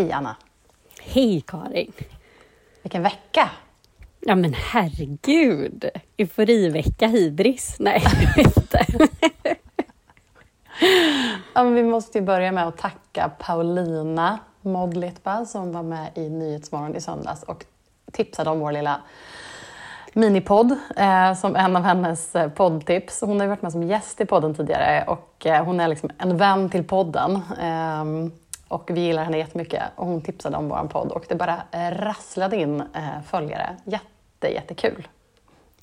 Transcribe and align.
Hej 0.00 0.12
Anna! 0.12 0.36
Hej 1.00 1.40
Karin! 1.40 1.92
Vilken 2.82 3.02
vecka! 3.02 3.50
Ja 4.20 4.34
men 4.34 4.54
herregud! 4.54 5.84
Euforivecka 6.16 7.06
hybris? 7.06 7.76
Nej, 7.78 8.02
jag 8.04 8.44
vet 8.44 8.56
inte. 8.56 8.86
ja, 11.54 11.64
men 11.64 11.74
vi 11.74 11.82
måste 11.82 12.18
ju 12.18 12.24
börja 12.24 12.52
med 12.52 12.66
att 12.66 12.78
tacka 12.78 13.30
Paulina 13.38 14.38
Modlitba 14.60 15.46
som 15.46 15.72
var 15.72 15.82
med 15.82 16.10
i 16.14 16.28
Nyhetsmorgon 16.28 16.96
i 16.96 17.00
söndags 17.00 17.42
och 17.42 17.64
tipsade 18.12 18.50
om 18.50 18.60
vår 18.60 18.72
lilla 18.72 19.00
minipodd 20.12 20.76
eh, 20.96 21.34
som 21.34 21.56
en 21.56 21.76
av 21.76 21.82
hennes 21.82 22.36
eh, 22.36 22.50
poddtips. 22.50 23.20
Hon 23.20 23.40
har 23.40 23.44
ju 23.44 23.48
varit 23.48 23.62
med 23.62 23.72
som 23.72 23.82
gäst 23.82 24.20
i 24.20 24.24
podden 24.24 24.54
tidigare 24.54 25.04
och 25.06 25.46
eh, 25.46 25.64
hon 25.64 25.80
är 25.80 25.88
liksom 25.88 26.10
en 26.18 26.36
vän 26.36 26.70
till 26.70 26.84
podden. 26.84 27.34
Eh, 27.60 28.04
och 28.70 28.90
vi 28.94 29.00
gillar 29.00 29.24
henne 29.24 29.38
jättemycket 29.38 29.82
och 29.96 30.06
hon 30.06 30.20
tipsade 30.20 30.56
om 30.56 30.68
vår 30.68 30.88
podd 30.88 31.12
och 31.12 31.24
det 31.28 31.34
bara 31.34 31.62
eh, 31.70 31.90
rasslade 31.90 32.56
in 32.56 32.80
eh, 32.80 33.22
följare. 33.26 33.76
Jätte, 33.84 34.48
jättekul! 34.48 35.08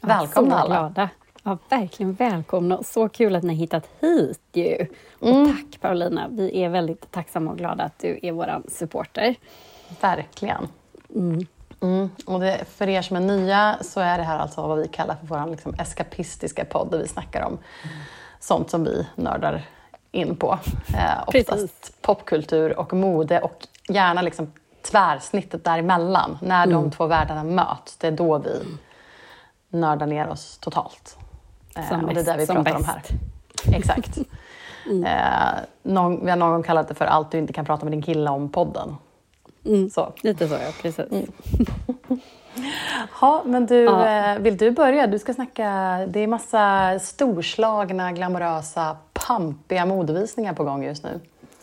Välkomna 0.01 0.55
ja, 0.55 0.59
alla! 0.59 0.75
Glada. 0.75 1.09
Ja, 1.43 1.57
verkligen 1.69 2.13
välkomna. 2.13 2.83
Så 2.83 3.09
kul 3.09 3.35
att 3.35 3.43
ni 3.43 3.49
har 3.49 3.55
hittat 3.55 3.89
hit 3.99 4.41
ju. 4.53 4.87
Och 5.19 5.27
mm. 5.27 5.55
tack 5.55 5.81
Paulina. 5.81 6.27
Vi 6.29 6.63
är 6.63 6.69
väldigt 6.69 7.11
tacksamma 7.11 7.51
och 7.51 7.57
glada 7.57 7.83
att 7.83 7.99
du 7.99 8.19
är 8.21 8.31
vår 8.31 8.61
supporter. 8.67 9.35
Verkligen. 10.01 10.67
Mm. 11.15 11.45
Mm. 11.81 12.09
Och 12.25 12.39
det, 12.39 12.65
för 12.69 12.89
er 12.89 13.01
som 13.01 13.17
är 13.17 13.21
nya 13.21 13.77
så 13.81 13.99
är 13.99 14.17
det 14.17 14.23
här 14.23 14.39
alltså 14.39 14.67
vad 14.67 14.77
vi 14.77 14.87
kallar 14.87 15.15
för 15.15 15.27
vår 15.27 15.51
liksom 15.51 15.73
eskapistiska 15.79 16.65
podd 16.65 16.91
där 16.91 16.97
vi 16.99 17.07
snackar 17.07 17.41
om 17.41 17.57
sånt 18.39 18.69
som 18.69 18.83
vi 18.83 19.07
nördar 19.15 19.65
in 20.11 20.35
på. 20.35 20.59
Eh, 20.97 21.23
oftast 21.27 21.49
Precis. 21.49 21.91
popkultur 22.01 22.79
och 22.79 22.93
mode 22.93 23.39
och 23.39 23.67
gärna 23.89 24.21
liksom 24.21 24.51
tvärsnittet 24.81 25.63
däremellan. 25.63 26.37
När 26.41 26.63
mm. 26.63 26.81
de 26.81 26.91
två 26.91 27.05
världarna 27.05 27.43
möts, 27.43 27.97
det 27.97 28.07
är 28.07 28.11
då 28.11 28.37
vi 28.37 28.61
nördar 29.69 30.07
ner 30.07 30.27
oss 30.27 30.57
totalt. 30.57 31.17
Eh, 31.75 32.03
och 32.03 32.13
det 32.13 32.19
är 32.19 32.25
det 32.25 32.37
vi 32.37 32.47
pratar 32.47 32.63
bäst. 32.63 32.77
om 32.77 32.85
här. 32.85 33.01
Exakt. 33.77 34.17
mm. 34.85 35.03
eh, 35.03 35.59
någon, 35.83 36.25
vi 36.25 36.29
har 36.29 36.37
någon 36.37 36.51
gång 36.51 36.63
kallat 36.63 36.87
det 36.87 36.95
för 36.95 37.05
allt 37.05 37.31
du 37.31 37.37
inte 37.37 37.53
kan 37.53 37.65
prata 37.65 37.85
med 37.85 37.93
din 37.93 38.01
kille 38.01 38.29
om 38.29 38.49
podden. 38.49 38.95
Mm. 39.65 39.89
Så. 39.89 40.13
Lite 40.21 40.47
så, 40.47 40.53
ja. 40.53 40.71
Precis. 40.81 41.11
Mm. 41.11 41.31
Ja, 43.21 43.43
men 43.45 43.65
du, 43.65 43.75
ja. 43.75 44.07
Eh, 44.07 44.39
vill 44.39 44.57
du 44.57 44.71
börja? 44.71 45.07
Du 45.07 45.19
ska 45.19 45.33
snacka, 45.33 45.65
det 46.07 46.19
är 46.19 46.27
massa 46.27 46.99
storslagna, 46.99 48.11
glamorösa, 48.11 48.97
pampiga 49.27 49.85
modevisningar 49.85 50.53
på 50.53 50.63
gång 50.63 50.83
just 50.83 51.03
nu. 51.03 51.19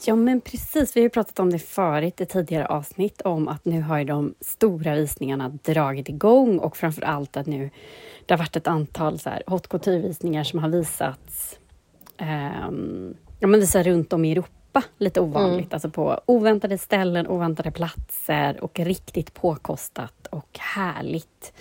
Ja, 0.06 0.14
men 0.16 0.40
precis. 0.40 0.96
Vi 0.96 1.00
har 1.00 1.04
ju 1.04 1.10
pratat 1.10 1.38
om 1.38 1.50
det 1.50 1.58
förut 1.58 2.20
i 2.20 2.26
tidigare 2.26 2.66
avsnitt 2.66 3.20
om 3.20 3.48
att 3.48 3.64
nu 3.64 3.80
har 3.82 3.98
ju 3.98 4.04
de 4.04 4.34
stora 4.40 4.94
visningarna 4.94 5.48
dragit 5.48 6.08
igång 6.08 6.58
och 6.58 6.76
framför 6.76 7.02
allt 7.02 7.36
att 7.36 7.46
nu 7.46 7.70
det 8.26 8.34
har 8.34 8.38
varit 8.38 8.56
ett 8.56 8.66
antal 8.66 9.18
så 9.18 9.30
här 9.30 9.42
haute 9.46 9.68
couture-visningar 9.68 10.44
som 10.44 10.58
har 10.58 10.68
visats 10.68 11.58
um, 12.20 13.16
ja, 13.40 13.46
men 13.46 13.60
visar 13.60 13.82
runt 13.82 14.12
om 14.12 14.24
i 14.24 14.32
Europa 14.32 14.48
shoppa 14.74 14.88
lite 14.98 15.20
ovanligt, 15.20 15.58
mm. 15.58 15.68
alltså 15.72 15.90
på 15.90 16.20
oväntade 16.26 16.78
ställen, 16.78 17.26
oväntade 17.26 17.70
platser 17.70 18.64
och 18.64 18.80
riktigt 18.80 19.34
påkostat 19.34 20.26
och 20.30 20.58
härligt. 20.58 21.52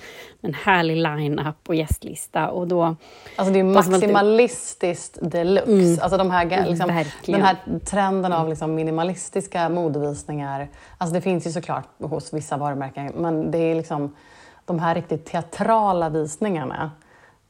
En 0.41 0.53
härlig 0.53 0.96
line-up 0.96 1.56
och 1.68 1.75
gästlista. 1.75 2.50
Och 2.50 2.68
då, 2.68 2.96
alltså 3.35 3.53
det 3.53 3.59
är 3.59 3.63
maximalistiskt 3.63 5.16
lite... 5.22 5.38
deluxe. 5.38 5.72
Mm. 5.72 6.00
Alltså 6.01 6.18
de 6.18 6.31
här, 6.31 6.46
liksom, 6.46 6.88
den 7.25 7.41
här 7.41 7.57
trenden 7.85 8.34
av 8.34 8.50
liksom 8.50 8.75
minimalistiska 8.75 9.69
modevisningar. 9.69 10.69
Alltså 10.97 11.13
det 11.13 11.22
finns 11.22 11.47
ju 11.47 11.51
såklart 11.51 11.88
hos 12.00 12.34
vissa 12.34 12.57
varumärken, 12.57 13.12
men 13.16 13.51
det 13.51 13.57
är 13.57 13.75
liksom 13.75 14.16
de 14.66 14.80
här 14.80 14.95
riktigt 14.95 15.25
teatrala 15.25 16.09
visningarna 16.09 16.91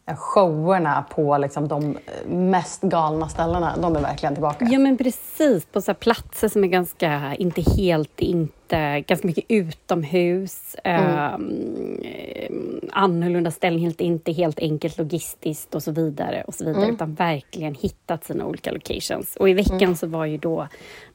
showerna 0.06 1.06
på 1.10 1.38
liksom 1.38 1.68
de 1.68 1.98
mest 2.26 2.82
galna 2.82 3.30
ställena, 3.30 3.78
de 3.78 3.96
är 3.96 4.02
verkligen 4.02 4.36
tillbaka. 4.36 4.68
Ja 4.72 4.80
men 4.80 4.98
precis, 4.98 5.66
på 5.66 5.82
så 5.82 5.94
platser 5.94 6.48
som 6.48 6.64
är 6.64 6.68
ganska, 6.68 7.36
inte 7.36 7.62
helt, 7.62 8.20
inte, 8.20 9.00
ganska 9.00 9.28
mycket 9.28 9.46
utomhus. 9.48 10.76
Mm. 10.84 12.00
Eh, 12.04 12.50
annorlunda 12.92 13.52
ställen, 13.52 13.80
helt, 13.80 14.02
inte 14.02 14.32
helt 14.32 14.60
enkelt 14.60 14.98
logistiskt 14.98 15.76
och 15.76 15.84
så 15.84 15.92
vidare. 15.92 16.44
och 16.48 16.54
så 16.54 16.66
vidare 16.66 16.84
mm. 16.84 16.96
Utan 16.96 17.14
verkligen 17.14 17.76
hittat 17.76 18.24
sina 18.24 18.46
olika 18.46 18.72
locations. 18.72 19.36
Och 19.36 19.50
i 19.50 19.54
veckan 19.54 19.82
mm. 19.82 19.96
så 19.96 20.08
var 20.08 20.26
ju 20.26 20.38
då 20.38 20.68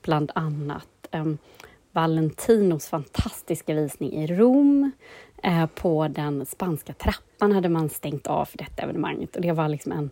bland 0.02 0.30
annat 0.34 0.88
eh, 1.10 1.24
Valentinos 1.92 2.88
fantastiska 2.88 3.74
visning 3.74 4.12
i 4.12 4.26
Rom. 4.26 4.92
Eh, 5.42 5.66
på 5.66 6.08
den 6.08 6.46
spanska 6.46 6.92
trappan 6.92 7.52
hade 7.52 7.68
man 7.68 7.88
stängt 7.88 8.26
av 8.26 8.44
för 8.44 8.58
detta 8.58 8.82
evenemanget 8.82 9.36
och 9.36 9.42
det 9.42 9.52
var 9.52 9.68
liksom 9.68 9.92
en 9.92 10.10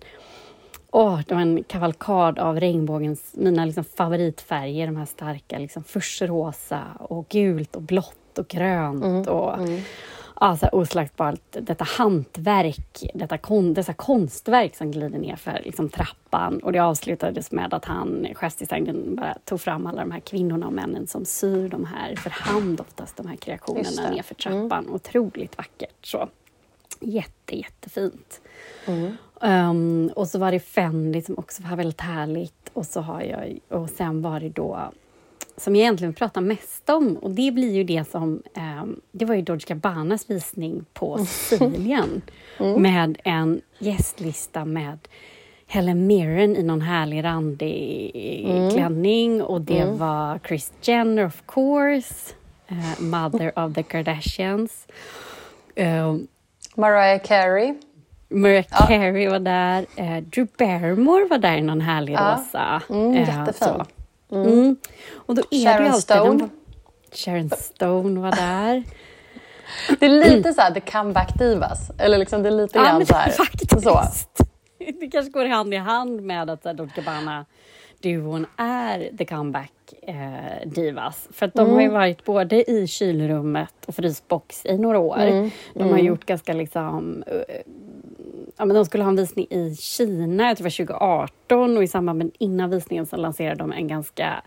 Åh, 0.91 1.21
det 1.27 1.35
var 1.35 1.43
en 1.43 1.65
kavalkad 1.65 2.39
av 2.39 2.61
regnbågens, 2.61 3.35
mina 3.35 3.65
liksom 3.65 3.85
favoritfärger, 3.85 4.87
de 4.87 4.97
här 4.97 5.05
starka, 5.05 5.59
liksom 5.59 5.85
rosa 6.21 6.83
och 6.99 7.29
gult 7.29 7.77
och 7.77 7.83
blått 7.83 8.39
och 8.39 8.49
grönt. 8.49 9.05
Mm, 9.05 9.29
och, 9.29 9.59
mm 9.59 9.81
alltså, 10.39 10.69
oslagbart, 10.73 11.41
detta 11.51 11.85
hantverk, 11.85 13.11
detta 13.15 13.39
kon, 13.39 13.75
dessa 13.75 13.93
konstverk 13.93 14.77
som 14.77 14.91
glider 14.91 15.19
ner 15.19 15.37
för 15.37 15.61
liksom, 15.65 15.89
trappan. 15.89 16.59
Och 16.59 16.73
det 16.73 16.79
avslutades 16.79 17.53
med 17.53 17.75
att 17.75 17.85
han, 17.85 18.27
chefsdesignern, 18.35 19.17
bara 19.17 19.39
tog 19.45 19.61
fram 19.61 19.87
alla 19.87 20.01
de 20.01 20.11
här 20.11 20.21
kvinnorna 20.21 20.67
och 20.67 20.73
männen 20.73 21.07
som 21.07 21.25
syr 21.25 21.69
de 21.69 21.85
här, 21.85 22.17
för 22.17 22.31
hand 22.31 22.81
oftast, 22.81 23.17
de 23.17 23.27
här 23.27 23.37
kreationerna 23.37 24.11
ner 24.11 24.23
för 24.23 24.35
trappan. 24.35 24.85
Mm. 24.85 24.95
Otroligt 24.95 25.59
vackert. 25.59 26.07
Så. 26.07 26.29
Jätte, 27.01 27.59
jättefint. 27.59 28.41
Mm. 28.87 29.17
Um, 29.41 30.09
och 30.17 30.29
så 30.29 30.39
var 30.39 30.53
det 30.53 30.61
Fendi 30.61 31.23
som 31.23 31.39
också 31.39 31.63
var 31.63 31.77
väldigt 31.77 32.01
härligt. 32.01 32.71
Och, 32.73 32.87
så 32.87 33.01
har 33.01 33.21
jag, 33.21 33.59
och 33.69 33.91
sen 33.91 34.23
var 34.23 34.41
det 34.41 34.49
då 34.49 34.91
som 35.57 35.77
jag 35.77 35.83
egentligen 35.83 36.11
vill 36.11 36.19
prata 36.19 36.41
mest 36.41 36.91
om 36.91 37.17
och 37.17 37.31
det 37.31 37.51
blir 37.51 37.75
ju 37.75 37.85
det 37.85 38.11
som... 38.11 38.43
Eh, 38.57 38.85
det 39.13 39.25
var 39.25 39.35
ju 39.35 39.43
Dolce 39.43 39.69
Gabbanas 39.69 40.31
visning 40.31 40.85
på 40.93 41.15
mm. 41.15 41.27
Sicilien 41.27 42.23
mm. 42.59 42.83
med 42.83 43.19
en 43.25 43.61
gästlista 43.79 44.65
med 44.65 44.99
Helen 45.67 46.07
Mirren 46.07 46.57
i 46.57 46.63
någon 46.63 46.81
härlig 46.81 47.25
randig 47.25 48.11
mm. 48.45 48.71
klänning 48.71 49.43
och 49.43 49.61
det 49.61 49.81
mm. 49.81 49.99
var 49.99 50.39
Kris 50.39 50.73
Jenner 50.83 51.27
of 51.27 51.43
course, 51.47 52.35
uh, 52.71 53.01
Mother 53.01 53.59
of 53.59 53.75
the 53.75 53.83
Kardashians. 53.83 54.87
Uh, 55.81 56.17
Mariah 56.75 57.23
Carey. 57.23 57.75
Mariah 58.29 58.65
ja. 58.71 58.87
Carey 58.87 59.29
var 59.29 59.39
där. 59.39 59.87
Uh, 59.99 60.17
Drew 60.17 60.49
Barrymore 60.59 61.25
var 61.25 61.39
där 61.39 61.57
i 61.57 61.63
någon 61.63 61.81
härlig 61.81 62.13
ja. 62.13 62.39
rosa. 62.39 62.83
Mm, 62.91 63.15
jättefin. 63.15 63.96
Mm. 64.33 64.53
Mm. 64.53 64.77
Och 65.15 65.35
då 65.35 65.43
är 65.51 65.65
Sharon 65.65 65.93
det 65.93 66.01
Stone. 66.01 66.39
Den, 66.39 66.51
Sharon 67.13 67.51
Stone 67.51 68.21
var 68.21 68.31
där. 68.31 68.85
Det 70.01 70.07
är 70.07 70.11
lite 70.11 70.53
så 70.53 70.61
här 70.61 70.71
the 70.71 70.81
comeback 70.81 71.39
divas. 71.39 71.91
Eller 71.99 72.19
liksom 72.19 72.43
det 72.43 72.49
är 72.49 72.53
lite 72.53 72.79
grann 72.79 73.01
ja, 73.01 73.07
så 73.07 73.15
här. 73.15 73.31
Faktiskt. 73.31 73.83
Så. 73.83 74.01
Det 75.01 75.09
kanske 75.09 75.31
går 75.31 75.45
hand 75.45 75.75
i 75.75 75.77
hand 75.77 76.23
med 76.23 76.51
att 76.51 76.63
Dolce 76.63 76.93
Gabbana 76.97 77.47
duon 78.01 78.47
är 78.57 79.17
the 79.17 79.25
comeback 79.25 79.73
eh, 80.03 80.69
divas. 80.69 81.29
För 81.31 81.47
att 81.47 81.55
de 81.55 81.61
mm. 81.61 81.75
har 81.75 81.83
ju 81.83 81.89
varit 81.89 82.25
både 82.25 82.71
i 82.71 82.87
kylrummet 82.87 83.85
och 83.87 83.95
frysbox 83.95 84.67
i 84.67 84.79
några 84.79 84.99
år. 84.99 85.19
Mm. 85.19 85.51
De 85.75 85.83
har 85.83 85.91
mm. 85.91 86.07
gjort 86.07 86.27
ganska 86.27 86.53
liksom 86.53 87.25
uh, 87.33 87.57
ja, 88.57 88.65
men 88.65 88.77
de 88.77 88.85
skulle 88.85 89.05
ha 89.05 89.09
en 89.09 89.17
visning 89.17 89.47
i 89.51 89.77
Kina, 89.77 90.45
jag 90.45 90.57
tror 90.57 90.65
det 90.65 90.83
var 90.83 90.87
2018 90.87 91.77
och 91.77 91.83
i 91.83 91.89
samband 91.89 92.19
med 92.19 92.31
innan 92.39 92.71
visningen 92.71 93.07
så 93.07 93.17
lanserade 93.17 93.57
de 93.57 93.73
en 93.73 93.89
ganska 93.89 94.43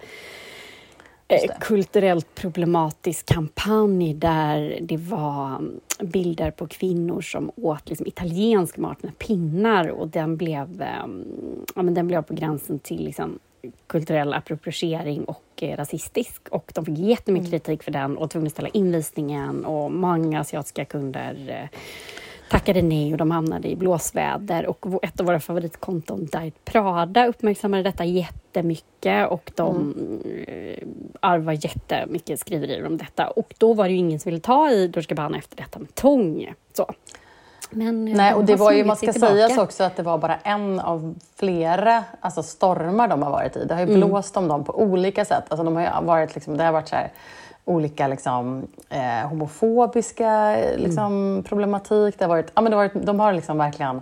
eh, 1.27 1.51
kulturellt 1.59 2.35
problematisk 2.35 3.25
kampanj 3.25 4.13
där 4.13 4.77
det 4.81 4.97
var 4.97 5.61
bilder 6.00 6.51
på 6.51 6.67
kvinnor 6.67 7.21
som 7.21 7.51
åt 7.56 7.89
liksom 7.89 8.07
italiensk 8.07 8.77
mat 8.77 9.03
med 9.03 9.17
pinnar 9.17 9.88
och 9.88 10.07
den 10.07 10.38
blev, 10.38 10.81
eh, 10.81 11.07
ja, 11.75 11.81
men 11.81 11.94
den 11.94 12.07
blev 12.07 12.21
på 12.21 12.33
gränsen 12.33 12.79
till 12.79 13.03
liksom, 13.03 13.39
kulturell 13.88 14.33
appropriering 14.33 15.23
och 15.23 15.44
eh, 15.61 15.77
rasistisk. 15.77 16.47
Och 16.50 16.71
de 16.75 16.85
fick 16.85 16.97
jättemycket 16.97 17.47
mm. 17.47 17.59
kritik 17.59 17.83
för 17.83 17.91
den 17.91 18.17
och 18.17 18.31
tvungna 18.31 18.50
ställa 18.50 18.69
in 18.69 18.91
visningen 18.91 19.65
och 19.65 19.91
många 19.91 20.39
asiatiska 20.39 20.85
kunder 20.85 21.35
eh, 21.50 21.79
tackade 22.49 22.81
nej 22.81 23.11
och 23.11 23.17
de 23.17 23.31
hamnade 23.31 23.67
i 23.67 23.75
blåsväder. 23.75 24.65
Och 24.65 25.03
ett 25.03 25.19
av 25.19 25.25
våra 25.25 25.39
favoritkonton, 25.39 26.25
Diet 26.25 26.65
Prada, 26.65 27.27
uppmärksammade 27.27 27.83
detta 27.83 28.05
jättemycket 28.05 29.29
och 29.29 29.51
de 29.55 29.75
mm. 31.21 31.45
Var 31.45 31.53
jättemycket 31.53 32.39
skriverier 32.39 32.85
om 32.85 32.97
detta. 32.97 33.27
Och 33.27 33.53
då 33.57 33.73
var 33.73 33.83
det 33.85 33.91
ju 33.91 33.97
ingen 33.97 34.19
som 34.19 34.29
ville 34.29 34.41
ta 34.41 34.71
i 34.71 34.87
Dolce 34.87 35.07
Gabbana 35.09 35.37
efter 35.37 35.57
detta 35.57 35.79
med 35.79 35.95
tång. 35.95 36.53
Så. 36.73 36.85
Men 37.69 38.07
eh, 38.07 38.15
Nej, 38.15 38.33
och 38.33 38.45
det 38.45 38.55
var 38.55 38.71
ju, 38.71 38.85
man 38.85 38.95
ska 38.95 39.13
sägas 39.13 39.57
också 39.57 39.83
att 39.83 39.95
det 39.95 40.03
var 40.03 40.17
bara 40.17 40.35
en 40.43 40.79
av 40.79 41.15
flera 41.35 42.03
alltså 42.19 42.43
stormar 42.43 43.07
de 43.07 43.23
har 43.23 43.31
varit 43.31 43.55
i. 43.55 43.65
Det 43.65 43.73
har 43.73 43.81
ju 43.81 43.87
Mm. 43.87 44.09
blåst 44.09 44.37
om 44.37 44.47
dem 44.47 44.63
på 44.63 44.81
olika 44.81 45.25
sätt. 45.25 45.43
Alltså 45.47 45.63
de 45.63 45.75
har 45.75 46.01
varit, 46.01 46.35
liksom, 46.35 46.57
det 46.57 46.63
har 46.63 46.71
varit 46.71 46.87
så 46.87 46.95
här, 46.95 47.11
olika 47.69 48.07
liksom, 48.07 48.68
eh, 48.89 49.27
homofobiska 49.30 50.57
eh, 50.57 50.77
liksom, 50.77 51.06
Mm. 51.06 51.44
problematik. 51.44 52.16
Det 52.19 52.24
har 52.25 52.30
varit, 52.30 52.51
ja, 52.56 52.62
men 52.62 52.71
det 52.71 52.77
har 52.77 52.83
varit, 52.88 53.06
de 53.06 53.19
har 53.19 53.33
liksom 53.33 53.57
verkligen 53.57 54.01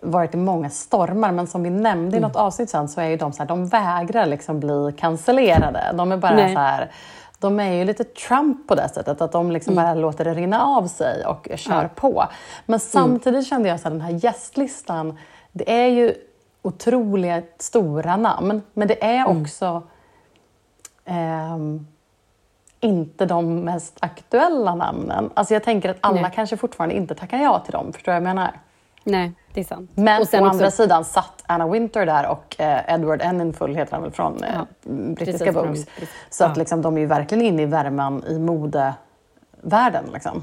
varit 0.00 0.34
i 0.34 0.36
många 0.36 0.70
stormar, 0.70 1.32
men 1.32 1.46
som 1.46 1.62
vi 1.62 1.70
nämnde 1.70 2.16
i 2.16 2.18
Mm. 2.18 2.28
något 2.28 2.36
avsnitt 2.36 2.70
sen 2.70 2.88
så 2.88 3.00
är 3.00 3.04
ju 3.08 3.16
de 3.16 3.32
så 3.32 3.38
här, 3.42 3.48
de 3.48 3.66
vägrar 3.68 4.26
liksom 4.26 4.60
bli 4.60 4.94
cancellerade. 4.98 5.90
De 5.94 6.12
är 6.12 6.16
bara 6.16 6.34
Nej. 6.34 6.54
så 6.54 6.60
här, 6.60 6.90
de 7.38 7.60
är 7.60 7.72
ju 7.72 7.84
lite 7.84 8.04
Trump 8.04 8.68
på 8.68 8.74
det 8.74 8.88
sättet, 8.88 9.20
att 9.20 9.32
de 9.32 9.50
liksom 9.52 9.74
bara 9.74 9.94
låter 9.94 10.24
det 10.24 10.34
rinna 10.34 10.62
av 10.64 10.86
sig 10.86 11.26
och 11.26 11.48
kör 11.56 11.72
Mm. 11.72 11.82
Ja. 11.84 11.88
på. 12.00 12.24
Men 12.66 12.80
samtidigt 12.80 13.46
kände 13.46 13.68
jag 13.68 13.74
att 13.76 13.82
den 13.82 14.00
här 14.00 14.10
gästlistan, 14.24 15.18
det 15.52 15.72
är 15.82 15.86
ju 15.88 16.14
otroligt 16.62 17.54
stora 17.58 18.16
namn, 18.16 18.62
men 18.74 18.88
det 18.88 19.04
är 19.04 19.24
Mm. 19.26 19.42
också 19.42 19.82
ehm, 21.04 21.86
inte 22.82 23.26
de 23.26 23.64
mest 23.64 23.96
aktuella 24.00 24.74
namnen. 24.74 25.30
Alltså 25.34 25.54
jag 25.54 25.62
tänker 25.62 25.88
att 25.90 25.96
alla 26.00 26.20
Nej. 26.20 26.30
kanske 26.34 26.56
fortfarande 26.56 26.94
inte 26.94 27.14
tackar 27.14 27.38
ja 27.38 27.58
till 27.58 27.72
dem, 27.72 27.92
förstår 27.92 28.12
du 28.12 28.20
vad 28.20 28.28
jag 28.28 28.34
menar? 28.36 28.60
Nej, 29.04 29.32
det 29.54 29.60
är 29.60 29.64
sant. 29.64 29.90
Men 29.94 30.22
å 30.22 30.44
andra 30.44 30.70
sidan 30.70 31.04
satt 31.04 31.44
Anna 31.46 31.68
Winter 31.68 32.06
där 32.06 32.26
och 32.26 32.60
eh, 32.60 32.94
Edward 32.94 33.22
Enninful 33.22 33.74
heter 33.74 33.92
han 33.92 34.02
väl 34.02 34.12
från 34.12 34.44
eh, 34.44 34.50
Ja, 34.54 34.66
brittiska 35.14 35.52
Vogues. 35.52 35.86
Så 36.30 36.44
att 36.44 36.56
ja. 36.56 36.58
liksom, 36.58 36.82
de 36.82 36.96
är 36.96 37.00
ju 37.00 37.06
verkligen 37.06 37.44
inne 37.44 37.62
i 37.62 37.66
värmen 37.66 38.24
i 38.28 38.38
modevärlden. 38.38 40.04
Liksom. 40.12 40.42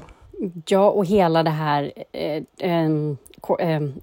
Ja, 0.66 0.90
och 0.90 1.06
hela 1.06 1.42
det 1.42 1.50
här... 1.50 1.92
Eh, 2.12 2.42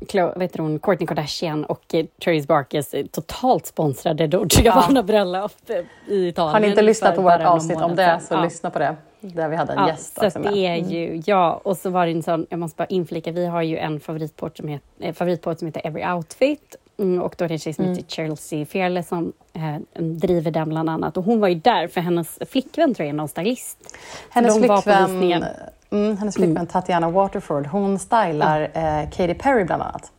Chloe, 0.09 0.31
vad 0.35 0.41
heter 0.41 0.59
hon, 0.59 0.79
Kourtney 0.79 1.07
Kardashian 1.07 1.65
och 1.65 1.95
eh, 1.95 2.05
Travis 2.23 2.47
Barkers 2.47 2.93
eh, 2.93 3.05
totalt 3.05 3.65
sponsrade 3.65 4.27
Dolce 4.27 4.61
Gabbana-bröllop 4.61 5.51
eh, 5.67 5.75
i 6.13 6.27
Italien. 6.27 6.53
Har 6.53 6.59
ni 6.59 6.67
inte 6.67 6.81
lyssnat 6.81 7.15
på 7.15 7.21
vårt 7.21 7.41
avsnitt 7.41 7.81
om 7.81 7.95
det 7.95 8.19
så 8.27 8.33
Ja. 8.33 8.43
lyssna 8.43 8.69
på 8.69 8.79
det. 8.79 8.95
Där 9.19 9.49
vi 9.49 9.55
hade 9.55 9.73
en 9.73 9.79
Ja, 9.79 9.87
gäst 9.87 10.15
så 10.19 10.25
också 10.27 10.39
med. 10.39 10.53
det 10.53 10.57
är 10.67 10.77
Mm. 10.77 10.89
ju, 10.89 11.21
ja, 11.25 11.61
och 11.63 11.77
så 11.77 11.89
var 11.89 12.05
det 12.05 12.11
en 12.11 12.23
sån, 12.23 12.45
jag 12.49 12.59
måste 12.59 12.77
bara 12.77 12.85
inflika, 12.87 13.31
vi 13.31 13.45
har 13.45 13.61
ju 13.61 13.77
en 13.77 13.99
favoritpodd 13.99 14.57
som 14.57 14.67
heter, 14.67 14.87
eh, 14.99 15.13
favoritpodd 15.13 15.59
som 15.59 15.65
heter 15.67 15.87
Every 15.87 16.05
Outfit 16.13 16.75
mm, 16.97 17.21
och 17.21 17.35
då 17.37 17.45
är 17.45 17.49
det 17.49 17.55
en 17.55 17.59
tjej 17.59 17.73
som 17.73 17.85
Mm. 17.85 17.97
heter 17.97 18.09
Chelsea 18.09 18.65
Fearless 18.65 19.07
som 19.07 19.33
eh, 19.53 20.01
driver 20.01 20.51
den 20.51 20.69
bland 20.69 20.89
annat 20.89 21.17
och 21.17 21.23
hon 21.23 21.39
var 21.39 21.47
ju 21.47 21.55
där 21.55 21.87
för 21.87 22.01
hennes 22.01 22.39
flickvän 22.49 22.93
tror 22.93 23.05
jag 23.05 23.13
är 23.13 23.17
någon 23.17 23.27
stylist. 23.27 23.97
Hennes 24.29 24.57
flickvän. 24.57 25.45
Mm, 25.89 26.17
hennes 26.17 26.35
flickvän 26.35 26.67
Tatiana 26.67 27.09
Waterford, 27.09 27.67
hon 27.67 27.99
stylar 27.99 28.61
eh, 28.73 29.09
Katy 29.09 29.33
Perry 29.33 29.63
bland 29.63 29.81
annat. 29.83 30.11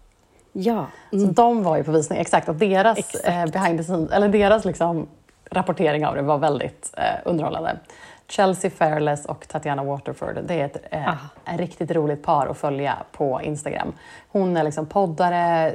Ja, 0.52 0.86
Så 1.10 1.16
mm, 1.16 1.32
de 1.32 1.62
var 1.62 1.76
ju 1.76 1.84
på 1.84 1.92
visning, 1.92 2.18
exakt. 2.18 2.48
Och 2.48 2.54
deras, 2.54 2.98
Exakt. 2.98 3.28
eh, 3.28 3.46
behind 3.46 3.78
the 3.78 3.84
scenes, 3.84 4.10
eller 4.10 4.28
deras 4.28 4.64
liksom, 4.64 5.08
rapportering 5.50 6.06
av 6.06 6.14
det 6.14 6.22
var 6.22 6.38
väldigt 6.38 6.94
eh, 6.96 7.04
underhållande. 7.24 7.78
Chelsea 8.30 8.70
Fairless 8.70 9.26
och 9.26 9.48
Tatiana 9.48 9.84
Waterford, 9.84 10.38
det 10.46 10.54
är 10.60 10.64
ett 10.64 10.76
eh, 10.90 11.08
ett 11.54 11.60
riktigt 11.60 11.90
roligt 11.90 12.22
par 12.22 12.46
att 12.46 12.58
följa 12.58 12.96
på 13.12 13.42
Instagram. 13.42 13.92
Hon 14.28 14.56
är 14.56 14.64
liksom 14.64 14.86
poddare, 14.86 15.72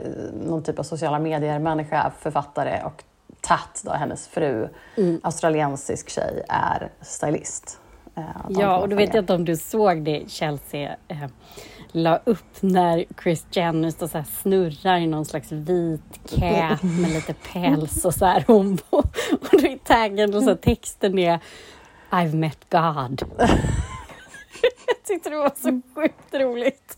någon 0.47 0.63
typ 0.63 0.79
av 0.79 0.83
sociala 0.83 1.19
medier-människa, 1.19 2.11
författare 2.19 2.81
och 2.85 3.03
Tat, 3.41 3.81
då, 3.85 3.91
hennes 3.91 4.27
fru, 4.27 4.69
Mm. 4.97 5.19
australiensisk 5.23 6.09
tjej, 6.09 6.43
är 6.49 6.89
stylist. 7.01 7.79
Eh, 8.15 8.23
ja 8.49 8.77
och 8.77 8.89
du 8.89 8.95
vet 8.95 9.13
jag 9.13 9.21
inte 9.21 9.33
om 9.33 9.45
du 9.45 9.55
såg 9.55 10.03
det 10.03 10.23
Chelsea 10.27 10.95
eh, 11.07 11.27
la 11.91 12.19
upp 12.23 12.61
när 12.61 13.05
Chris 13.23 13.45
Jenner 13.51 13.89
står 13.89 14.07
så 14.07 14.23
snurrar 14.41 14.97
i 14.97 15.07
någon 15.07 15.25
slags 15.25 15.51
vit 15.51 16.19
cap 16.39 16.83
med 16.83 17.09
lite 17.09 17.33
päls 17.33 18.05
och 18.05 18.13
så 18.13 18.25
här. 18.25 18.43
Hon, 18.47 18.77
och 18.89 19.05
då 19.51 19.57
är 19.57 19.77
taggen 19.77 20.35
och 20.35 20.43
så 20.43 20.55
texten 20.55 21.19
är 21.19 21.39
I've 22.09 22.35
met 22.35 22.69
God. 22.69 23.21
jag 24.87 25.03
tyckte 25.03 25.29
det 25.29 25.35
var 25.35 25.53
så 25.55 25.81
sjukt 25.95 26.33
roligt. 26.33 26.97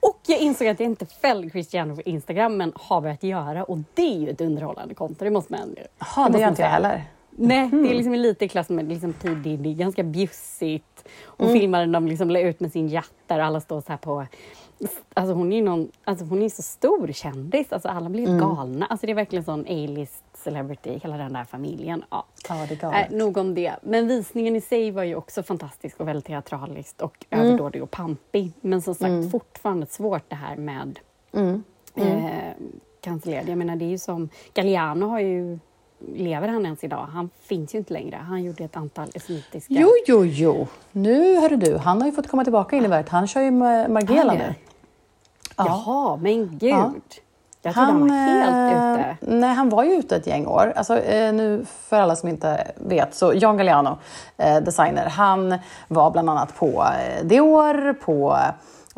Och 0.00 0.20
jag 0.26 0.38
insåg 0.40 0.68
att 0.68 0.80
jag 0.80 0.86
inte 0.86 1.06
följde 1.06 1.60
Jenner 1.60 1.94
på 1.94 2.02
Instagram 2.02 2.56
men 2.56 2.72
har 2.76 3.00
börjat 3.00 3.22
göra 3.22 3.64
och 3.64 3.78
det 3.94 4.02
är 4.02 4.18
ju 4.18 4.30
ett 4.30 4.40
underhållande 4.40 4.94
konto, 4.94 5.24
det 5.24 5.30
måste 5.30 5.52
man 5.52 5.76
Jaha, 5.98 6.28
måste 6.28 6.32
det 6.32 6.42
gör 6.42 6.48
inte 6.48 6.62
jag 6.62 6.68
heller. 6.68 7.04
Nej, 7.38 7.68
det 7.70 7.90
är 7.90 7.94
liksom 7.94 8.12
lite 8.14 8.44
i 8.44 8.48
klass 8.48 8.68
med 8.68 8.88
liksom 8.88 9.12
P 9.12 9.28
Diddy, 9.28 9.74
ganska 9.74 10.02
bjussigt. 10.02 11.08
Hon 11.26 11.48
Mm. 11.48 11.60
filmade 11.60 11.86
när 11.86 11.92
de 11.92 12.08
liksom 12.08 12.30
la 12.30 12.40
ut 12.40 12.60
med 12.60 12.72
sin 12.72 12.88
jatt 12.88 13.12
där 13.26 13.38
och 13.38 13.44
alla 13.44 13.60
står 13.60 13.80
så 13.80 13.88
här 13.88 13.96
på... 13.96 14.26
Alltså 15.14 15.34
hon 15.34 15.52
är 15.52 15.56
ju 15.56 15.62
någon, 15.62 15.90
alltså 16.04 16.24
hon 16.24 16.42
är 16.42 16.48
så 16.48 16.62
stor 16.62 17.12
kändis, 17.12 17.72
alltså 17.72 17.88
alla 17.88 18.08
blir 18.08 18.26
Mm. 18.28 18.38
galna. 18.40 18.86
Alltså 18.86 19.06
det 19.06 19.12
är 19.12 19.14
verkligen 19.14 19.44
sån 19.44 19.60
A-list 19.60 20.24
celebrity, 20.34 20.98
hela 21.02 21.16
den 21.16 21.32
där 21.32 21.44
familjen. 21.44 22.04
Ja. 22.10 22.24
Ja, 22.48 22.54
det 22.68 22.74
är 22.74 22.78
galet. 22.78 23.10
nog 23.10 23.36
om 23.36 23.54
det. 23.54 23.74
Men 23.82 24.08
visningen 24.08 24.56
i 24.56 24.60
sig 24.60 24.90
var 24.90 25.02
ju 25.02 25.14
också 25.14 25.42
fantastisk 25.42 26.00
och 26.00 26.08
väldigt 26.08 26.24
teatraliskt 26.24 27.00
och 27.02 27.24
Mm. 27.30 27.46
överdådig 27.46 27.82
och 27.82 27.90
pampig. 27.90 28.52
Men 28.60 28.82
som 28.82 28.94
sagt 28.94 29.30
fortfarande 29.30 29.86
svårt 29.86 30.24
det 30.30 30.36
här 30.36 30.56
med 30.56 30.98
Mm. 31.32 31.62
eh, 31.94 32.52
cancellerad. 33.00 33.48
Jag 33.48 33.58
menar 33.58 33.76
det 33.76 33.84
är 33.84 33.90
ju 33.90 33.98
som, 33.98 34.28
Galliano 34.54 35.06
har 35.06 35.20
ju, 35.20 35.58
lever 35.98 36.48
han 36.48 36.64
ens 36.64 36.84
idag? 36.84 37.06
Han 37.12 37.30
finns 37.42 37.74
ju 37.74 37.78
inte 37.78 37.92
längre. 37.92 38.16
Han 38.16 38.42
gjorde 38.42 38.64
ett 38.64 38.76
antal 38.76 39.08
esmitiska... 39.14 39.74
Jo, 39.74 39.88
jo, 40.06 40.24
jo. 40.24 40.66
Nu 40.92 41.40
hör 41.40 41.48
du, 41.48 41.76
han 41.76 42.00
har 42.00 42.08
ju 42.08 42.14
fått 42.14 42.28
komma 42.28 42.44
tillbaka 42.44 42.76
in 42.76 42.84
i 42.84 42.88
världen. 42.88 43.08
Han 43.10 43.26
kör 43.26 43.40
ju 43.40 43.50
med 43.50 43.90
Margela 43.90 44.32
Han 44.32 44.38
nu. 44.38 44.54
Ja. 45.56 45.64
Jaha, 45.66 46.16
men 46.16 46.58
gud! 46.58 46.70
Ja. 46.70 46.92
Jag 47.66 47.74
trodde 47.74 47.86
han, 47.86 48.08
var 48.08 48.16
helt 48.16 48.98
eh, 48.98 49.00
ute. 49.00 49.16
Nej, 49.20 49.54
han 49.54 49.68
var 49.68 49.84
ju 49.84 49.92
ute 49.92 50.16
ett 50.16 50.26
gäng 50.26 50.46
år. 50.46 50.72
Alltså, 50.76 50.98
eh, 50.98 51.32
nu 51.32 51.66
för 51.88 52.00
alla 52.00 52.16
som 52.16 52.28
inte 52.28 52.72
vet, 52.76 53.14
så 53.14 53.32
John 53.32 53.56
Galliano, 53.56 53.98
eh, 54.36 54.56
designer, 54.56 55.06
han 55.06 55.58
var 55.88 56.10
bland 56.10 56.30
annat 56.30 56.56
på 56.56 56.84
Dior, 57.22 57.92
på 57.92 58.38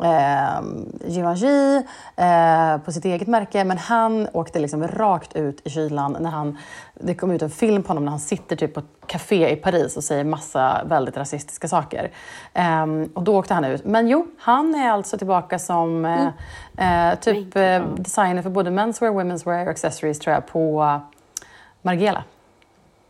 eh, 0.03 0.61
Givenchy, 1.05 1.75
eh, 2.15 2.77
på 2.77 2.91
sitt 2.91 3.05
eget 3.05 3.27
märke. 3.27 3.63
Men 3.63 3.77
han 3.77 4.27
åkte 4.33 4.59
liksom 4.59 4.87
rakt 4.87 5.35
ut 5.35 5.61
i 5.63 5.69
kylan 5.69 6.17
när 6.19 6.29
han, 6.29 6.57
det 6.93 7.15
kom 7.15 7.31
ut 7.31 7.41
en 7.41 7.49
film 7.49 7.83
på 7.83 7.87
honom 7.87 8.03
när 8.05 8.11
han 8.11 8.19
sitter 8.19 8.55
typ 8.55 8.73
på 8.73 8.79
ett 8.79 8.85
café 9.07 9.51
i 9.51 9.55
Paris 9.55 9.97
och 9.97 10.03
säger 10.03 10.23
massa 10.23 10.83
väldigt 10.85 11.17
rasistiska 11.17 11.67
saker. 11.67 12.11
Ehm, 12.53 13.09
och 13.13 13.23
då 13.23 13.37
åkte 13.37 13.53
han 13.53 13.65
ut. 13.65 13.85
Men 13.85 14.07
jo, 14.07 14.27
han 14.39 14.75
är 14.75 14.91
alltså 14.91 15.17
tillbaka 15.17 15.59
som 15.59 16.05
eh, 16.05 17.09
eh, 17.11 17.19
typ 17.19 17.55
eh, 17.55 17.83
designer 17.95 18.41
för 18.41 18.49
både 18.49 18.71
menswear, 18.71 19.11
women's 19.13 19.45
wear 19.45 19.63
och 19.65 19.71
accessories 19.71 20.19
tror 20.19 20.33
jag 20.33 20.47
på 20.47 20.99
Margiela. 21.81 22.23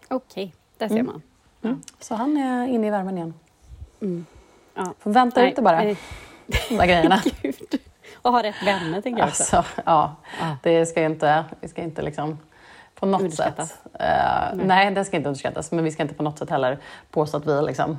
Okej, 0.08 0.54
där 0.78 0.88
ser 0.88 0.96
Mm. 0.96 1.06
man. 1.06 1.22
Så 2.00 2.16
han 2.16 2.38
är 2.38 2.68
inne 2.68 2.88
i 2.88 2.90
värmen 2.90 3.18
igen. 3.18 3.34
Ja. 4.76 4.94
Får 5.00 5.12
vänta 5.12 5.40
Nej, 5.42 5.50
ut 5.50 5.56
det 5.56 5.62
bara, 5.62 5.84
eh, 5.84 5.98
de 6.70 6.76
där 6.78 6.86
grejerna. 6.86 7.22
Gud. 7.42 7.80
Och 8.22 8.32
ha 8.32 8.44
rätt 8.44 8.64
vänner, 8.66 9.02
tänker 9.02 9.20
jag 9.20 9.30
också. 9.30 9.56
Alltså, 9.58 9.72
ja, 9.86 10.16
Ja. 10.40 10.58
det 10.64 10.86
ska 10.86 11.00
ju 11.00 11.06
inte, 11.06 11.46
vi 11.62 11.68
ska 11.68 11.82
inte 11.82 12.02
liksom 12.02 12.38
på 12.96 13.06
något 13.06 13.34
sätt... 13.34 13.60
eh, 14.00 14.54
nej. 14.54 14.92
det 14.92 15.06
ska 15.06 15.18
inte 15.18 15.30
underskattas, 15.30 15.72
men 15.72 15.84
vi 15.84 15.92
ska 15.92 16.04
inte 16.04 16.16
på 16.16 16.24
något 16.24 16.40
sätt 16.40 16.50
heller 16.50 16.80
påstå 17.12 17.38
att 17.38 17.46
vi 17.48 17.62
liksom 17.62 17.98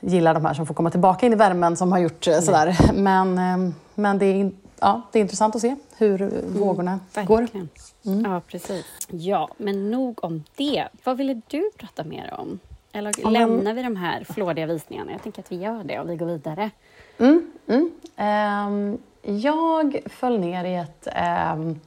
gillar 0.00 0.34
de 0.34 0.44
här 0.44 0.54
som 0.54 0.66
får 0.66 0.74
komma 0.74 0.90
tillbaka 0.90 1.26
in 1.26 1.32
i 1.32 1.36
värmen 1.36 1.76
som 1.76 1.92
har 1.92 1.98
gjort 1.98 2.26
eh, 2.26 2.40
sådär. 2.40 2.76
Men, 2.94 3.38
eh, 3.38 3.74
men 3.94 4.18
det, 4.18 4.26
är, 4.26 4.50
ja, 4.80 5.02
det 5.12 5.18
är 5.18 5.20
intressant 5.20 5.54
att 5.54 5.60
se 5.60 5.76
hur 5.96 6.22
eh, 6.22 6.28
vågorna 6.60 7.00
går. 7.26 7.40
Verkligen. 7.40 7.68
Ja, 8.02 8.40
precis. 8.46 8.86
Ja, 9.10 9.48
men 9.56 9.90
nog 9.90 10.24
om 10.24 10.44
det. 10.56 10.88
Vad 11.04 11.16
ville 11.16 11.40
du 11.48 11.70
prata 11.78 12.04
mer 12.04 12.34
om? 12.38 12.58
Eller 12.96 13.12
men- 13.22 13.32
lämnar 13.32 13.74
vi 13.74 13.82
de 13.82 13.96
här 13.96 14.24
flådiga 14.24 14.66
visningarna? 14.66 15.12
Jag 15.12 15.22
tänker 15.22 15.42
att 15.42 15.52
vi 15.52 15.56
gör 15.56 15.84
det 15.84 16.00
och 16.00 16.10
vi 16.10 16.16
går 16.16 16.26
vidare. 16.26 16.70
Mm, 17.18 17.50
mm. 17.66 17.90
Ehm, 18.16 18.98
jag 19.22 20.00
föll 20.06 20.40
ner 20.40 20.64
i 20.64 20.74
ett, 20.74 21.08
um, 21.54 21.80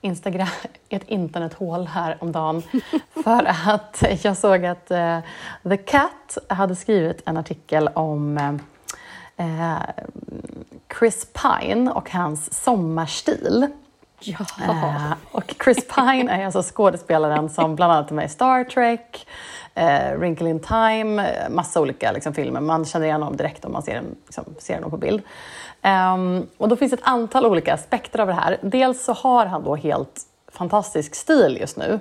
Instagram, 0.00 0.48
i 0.88 0.94
ett 0.96 1.08
internethål 1.08 1.86
här 1.86 2.16
om 2.20 2.32
dagen 2.32 2.62
för 3.24 3.46
att 3.66 4.02
jag 4.24 4.36
såg 4.36 4.64
att 4.64 4.90
eh, 4.90 5.18
The 5.62 5.76
Cat 5.76 6.38
hade 6.48 6.76
skrivit 6.76 7.22
en 7.26 7.36
artikel 7.36 7.88
om 7.88 8.38
eh, 9.36 9.76
Chris 10.98 11.26
Pine 11.32 11.90
och 11.90 12.10
hans 12.10 12.62
sommarstil. 12.64 13.66
Ja. 14.24 14.46
Eh, 14.64 15.12
och 15.30 15.54
Chris 15.64 15.86
Pine 15.88 16.28
är 16.28 16.44
alltså 16.44 16.62
skådespelaren 16.62 17.50
som 17.50 17.76
bland 17.76 17.92
annat 17.92 18.10
är 18.10 18.14
med 18.14 18.24
i 18.24 18.28
Star 18.28 18.64
Trek, 18.64 19.26
eh, 19.74 20.14
Wrinkle 20.18 20.50
in 20.50 20.60
Time, 20.60 21.28
eh, 21.28 21.50
massa 21.50 21.80
olika 21.80 22.12
liksom, 22.12 22.34
filmer. 22.34 22.60
Man 22.60 22.84
känner 22.84 23.06
igen 23.06 23.22
honom 23.22 23.36
direkt 23.36 23.64
om 23.64 23.72
man 23.72 23.82
ser, 23.82 24.02
liksom, 24.26 24.44
ser 24.58 24.74
honom 24.74 24.90
på 24.90 24.96
bild. 24.96 25.22
Ehm, 25.82 26.46
och 26.58 26.68
då 26.68 26.76
finns 26.76 26.92
ett 26.92 27.00
antal 27.02 27.46
olika 27.46 27.74
aspekter 27.74 28.18
av 28.18 28.26
det 28.26 28.32
här. 28.32 28.58
Dels 28.62 29.04
så 29.04 29.12
har 29.12 29.46
han 29.46 29.64
då 29.64 29.76
helt 29.76 30.20
fantastisk 30.52 31.14
stil 31.14 31.56
just 31.60 31.76
nu. 31.76 32.00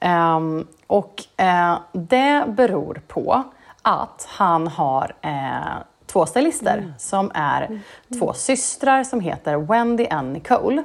Ehm, 0.00 0.66
och 0.86 1.24
eh, 1.36 1.78
det 1.92 2.44
beror 2.48 3.02
på 3.08 3.42
att 3.82 4.28
han 4.30 4.68
har 4.68 5.14
eh, 5.20 5.82
två 6.06 6.26
stylister 6.26 6.94
som 6.98 7.30
är 7.34 7.80
två 8.18 8.32
systrar 8.32 9.04
som 9.04 9.20
heter 9.20 9.56
Wendy 9.56 10.06
and 10.06 10.32
Nicole. 10.32 10.82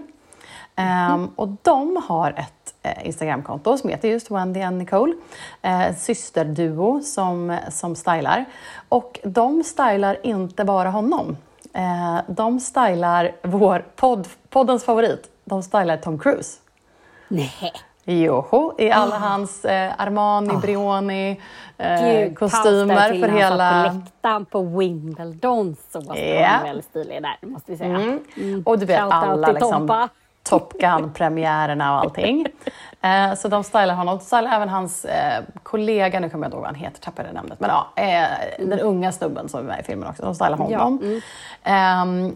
Ehm, 0.79 1.31
och 1.35 1.47
de 1.61 2.03
har 2.07 2.31
ett 2.31 2.73
eh, 2.83 3.07
Instagramkonto 3.07 3.77
som 3.77 3.89
heter 3.89 4.07
just 4.07 4.31
Wendy 4.31 4.61
and 4.61 4.77
Nicole. 4.77 5.13
Eh, 5.61 5.95
systerduo 5.95 7.01
som, 7.01 7.57
som 7.69 7.95
stylar. 7.95 8.45
Och 8.89 9.19
de 9.23 9.63
stylar 9.63 10.17
inte 10.23 10.63
bara 10.65 10.89
honom. 10.89 11.37
Eh, 11.73 12.17
de 12.27 12.59
stylar 12.59 13.31
vår 13.41 13.85
podd, 13.95 14.27
poddens 14.49 14.83
favorit. 14.83 15.29
De 15.45 15.63
stylar 15.63 15.97
Tom 15.97 16.19
Cruise. 16.19 16.59
Nej. 17.27 17.73
Joho, 18.09 18.73
i 18.77 18.91
alla 18.91 19.15
Ah. 19.15 19.19
hans 19.19 19.65
eh, 19.65 19.93
Armani, 19.97 20.57
Brioni, 20.57 21.41
eh, 21.77 22.33
kostymer 22.33 23.19
för 23.19 23.27
hela... 23.27 23.89
på 23.89 23.95
läktaren 23.95 24.45
på 24.45 24.61
Wimbledon. 24.61 25.75
Så 25.91 26.01
han 26.07 26.63
väldigt 26.63 26.85
stilig 26.85 27.21
där, 27.21 27.47
måste 27.47 27.71
vi 27.71 27.77
säga. 27.77 28.19
Mm. 28.37 28.63
Och 28.65 28.79
du 28.79 28.85
vet 28.85 28.99
Shout 28.99 29.13
out 29.13 29.23
alla 29.23 29.51
liksom, 29.51 29.71
Tompa. 29.71 30.09
Top 30.49 30.73
Gun-premiärerna 30.79 31.93
och 31.95 31.99
allting. 31.99 32.47
Eh, 33.01 33.33
så 33.35 33.47
de 33.47 33.63
stylar 33.63 33.95
honom. 33.95 34.17
De 34.17 34.23
stylar 34.23 34.55
även 34.55 34.69
hans 34.69 35.05
eh, 35.05 35.43
kollega, 35.63 36.19
nu 36.19 36.29
kommer 36.29 36.45
jag 36.45 36.47
inte 36.47 36.55
ihåg 36.55 36.61
vad 36.61 36.71
han 36.71 36.75
heter, 36.75 37.01
tappade 37.01 37.31
namnet. 37.33 37.59
Men 37.59 37.69
ja, 37.69 38.03
eh, 38.03 38.67
den 38.67 38.79
unga 38.79 39.11
snubben 39.11 39.49
som 39.49 39.59
är 39.59 39.63
med 39.63 39.79
i 39.79 39.83
filmen 39.83 40.09
också. 40.09 40.23
De 40.23 40.35
stylar 40.35 40.57
honom. 40.57 40.99
mm. 41.01 41.21
Ehm, 41.63 42.35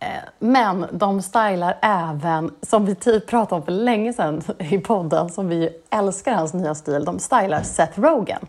eh, 0.00 0.08
men 0.38 0.86
de 0.92 1.22
stylar 1.22 1.78
även, 1.82 2.54
som 2.62 2.84
vi 2.84 2.94
typ 2.94 3.26
pratade 3.26 3.54
om 3.60 3.62
för 3.64 3.72
länge 3.72 4.12
sedan 4.12 4.42
i 4.58 4.78
podden, 4.78 5.28
som 5.28 5.48
vi 5.48 5.68
älskar 5.90 6.34
hans 6.34 6.54
nya 6.54 6.74
stil, 6.74 7.04
de 7.04 7.18
stylar 7.18 7.62
Seth 7.62 8.00
Rogen. 8.00 8.46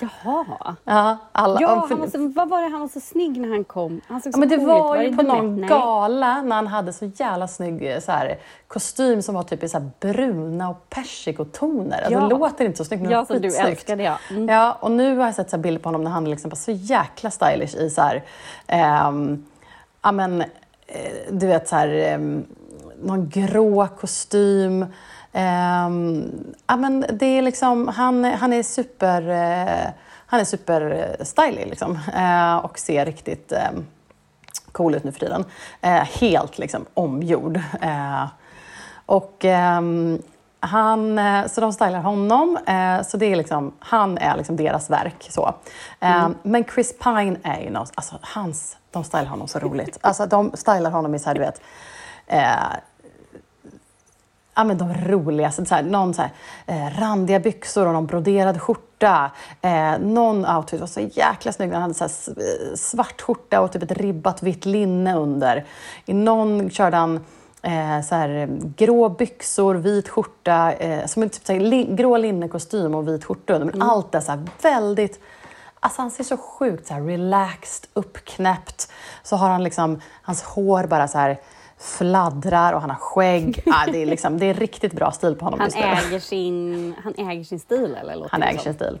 Jaha. 0.00 0.76
Ja, 0.84 1.16
alla, 1.32 1.60
Ja, 1.60 1.80
för- 1.82 1.88
han 1.88 1.98
var 2.00 2.06
så, 2.08 2.28
vad 2.36 2.48
var 2.48 2.62
det? 2.62 2.68
Han 2.68 2.80
var 2.80 2.88
så 2.88 3.00
snygg 3.00 3.40
när 3.40 3.48
han 3.48 3.64
kom. 3.64 4.00
Han 4.08 4.20
såg 4.22 4.28
Ja, 4.30 4.32
så 4.32 4.38
men 4.40 4.48
det 4.48 4.56
cool 4.56 4.66
var 4.66 4.96
ut. 4.96 5.02
ju 5.02 5.10
det 5.10 5.16
på 5.16 5.22
någon 5.22 5.56
Nej. 5.60 5.68
gala 5.68 6.42
när 6.42 6.56
han 6.56 6.66
hade 6.66 6.92
så 6.92 7.04
jävla 7.04 7.48
snygg 7.48 7.92
eh, 7.92 8.00
så 8.00 8.12
här, 8.12 8.38
kostym 8.68 9.22
som 9.22 9.34
var 9.34 9.42
typ 9.42 9.62
i 9.62 9.68
så 9.68 9.78
här 9.78 9.90
bruna 10.00 10.68
och 10.70 10.90
persikotoner. 10.90 11.96
Alltså, 11.96 12.12
Ja. 12.12 12.20
Det 12.20 12.28
låter 12.38 12.64
inte 12.64 12.78
så 12.78 12.84
snyggt 12.84 13.00
men 13.00 13.08
det 13.10 13.14
Ja, 13.14 13.20
var 13.20 13.26
som 13.26 13.40
du 13.40 13.56
älskade, 13.56 14.02
ja. 14.02 14.18
Mm. 14.30 14.48
Ja, 14.48 14.76
och 14.80 14.90
nu 14.90 15.16
har 15.16 15.24
jag 15.26 15.34
sett 15.34 15.50
så 15.50 15.56
här 15.56 15.62
bilder 15.62 15.80
på 15.80 15.88
honom 15.88 16.04
när 16.04 16.10
han 16.10 16.24
liksom 16.30 16.50
var 16.50 16.56
så 16.56 16.70
jäkla 16.70 17.30
stylish 17.30 17.76
i 17.76 17.90
så 17.90 18.00
här, 18.02 18.22
ehm, 18.66 19.44
ja 20.02 20.12
men, 20.12 20.40
eh, 20.40 20.46
du 21.30 21.46
vet 21.46 21.68
så 21.68 21.76
här, 21.76 21.88
ehm, 21.88 22.44
någon 23.02 23.28
grå 23.28 23.86
kostym. 24.00 24.86
Ehm, 25.38 26.54
ja 26.66 26.76
men 26.76 27.04
det 27.12 27.26
är 27.26 27.42
liksom, 27.42 27.88
han, 27.88 28.24
han 28.24 28.52
är 28.52 28.62
super, 28.62 29.28
eh, 29.28 29.90
han 30.26 30.40
är 30.40 30.44
super 30.44 30.80
eh, 31.50 31.66
liksom. 31.66 31.98
Eh, 32.14 32.56
och 32.56 32.78
ser 32.78 33.04
riktigt 33.04 33.52
ehm, 33.52 33.86
cool 34.72 34.94
ut 34.94 35.04
nu 35.04 35.12
för 35.12 35.20
tiden. 35.20 35.44
Helt 36.20 36.58
liksom 36.58 36.86
omgjord. 36.94 37.60
Och 39.06 39.44
ehm, 39.44 40.22
han, 40.60 41.20
så 41.48 41.60
de 41.60 41.72
stylar 41.72 42.00
honom, 42.00 42.58
så 43.06 43.16
det 43.16 43.26
är 43.26 43.36
liksom, 43.36 43.72
han 43.78 44.18
är 44.18 44.36
liksom 44.36 44.56
deras 44.56 44.90
verk. 44.90 45.26
Så. 45.30 45.54
Eh, 46.00 46.28
Men 46.42 46.64
Chris 46.64 46.98
Pine 46.98 47.36
är 47.42 47.60
ju 47.60 47.70
något, 47.70 47.92
alltså 47.94 48.18
hans, 48.22 48.76
de 48.90 49.04
stylar 49.04 49.24
honom 49.24 49.48
så 49.48 49.58
roligt. 49.58 49.98
Alltså 50.00 50.26
de 50.26 50.50
stylar 50.54 50.90
honom 50.90 51.14
i 51.14 51.18
så 51.18 51.28
här, 51.28 51.34
du 51.34 51.40
vet, 51.40 51.60
ja, 54.56 54.64
men 54.64 54.78
de 54.78 54.94
roligaste. 54.94 55.66
Så 55.66 55.74
här, 55.74 55.82
någon 55.82 56.14
så 56.14 56.22
här, 56.22 56.30
eh, 56.66 57.00
randiga 57.00 57.40
byxor 57.40 57.86
och 57.86 57.92
någon 57.92 58.06
broderad 58.06 58.60
skjorta. 58.60 59.30
Eh, 59.60 59.98
någon 59.98 60.46
outfit 60.46 60.80
var 60.80 60.86
så 60.86 61.00
jäkla 61.00 61.52
snygg. 61.52 61.72
Han 61.72 61.82
hade 61.82 61.94
så 61.94 62.04
här, 62.04 62.10
eh, 62.38 62.76
svart 62.76 63.20
skjorta 63.20 63.60
och 63.60 63.72
typ 63.72 63.82
ett 63.82 63.92
ribbat 63.92 64.42
vitt 64.42 64.64
linne 64.64 65.16
under. 65.16 65.64
I 66.04 66.14
någon 66.14 66.70
körde 66.70 66.96
han 66.96 67.16
eh, 67.62 68.00
så 68.08 68.14
här, 68.14 68.48
grå 68.76 69.08
byxor, 69.08 69.74
vit 69.74 70.08
skjorta, 70.08 70.72
eh, 70.72 71.06
som 71.06 71.22
en 71.22 71.30
typ, 71.30 71.46
så 71.46 71.52
här, 71.52 71.60
li, 71.60 71.86
grå 71.90 72.16
linnekostym 72.16 72.94
och 72.94 73.08
vit 73.08 73.24
skjorta 73.24 73.54
under. 73.54 73.66
Men 73.72 73.82
allt 73.82 74.14
är 74.14 74.20
så 74.20 74.32
här, 74.32 74.42
väldigt 74.62 75.20
Alltså 75.80 76.02
han 76.02 76.10
ser 76.10 76.24
så 76.24 76.36
sjukt 76.36 76.86
så 76.86 76.94
relaxed, 76.94 77.88
uppknäppt. 77.92 78.92
Så 79.22 79.36
har 79.36 79.50
han 79.50 79.64
liksom, 79.64 80.00
hans 80.22 80.42
hår 80.42 80.86
bara 80.86 81.08
så 81.08 81.18
här 81.18 81.40
fladdrar 81.78 82.72
och 82.72 82.80
han 82.80 82.90
har 82.90 82.96
skägg. 82.96 83.62
Ja, 83.66 83.92
det, 83.92 84.02
är 84.02 84.06
liksom, 84.06 84.38
det 84.38 84.46
är 84.46 84.54
riktigt 84.54 84.92
bra 84.92 85.10
stil 85.10 85.34
på 85.34 85.44
honom 85.44 85.60
Han 85.60 85.66
just 85.66 85.78
nu. 85.78 85.84
äger, 85.84 86.20
sin, 86.20 86.94
han 87.04 87.14
äger 87.30 87.44
sin 87.44 87.60
stil, 87.60 87.96
eller? 88.00 88.16
Låter 88.16 88.30
Han 88.32 88.42
äger 88.42 88.58
som. 88.58 88.62
sin 88.64 88.74
stil. 88.74 88.98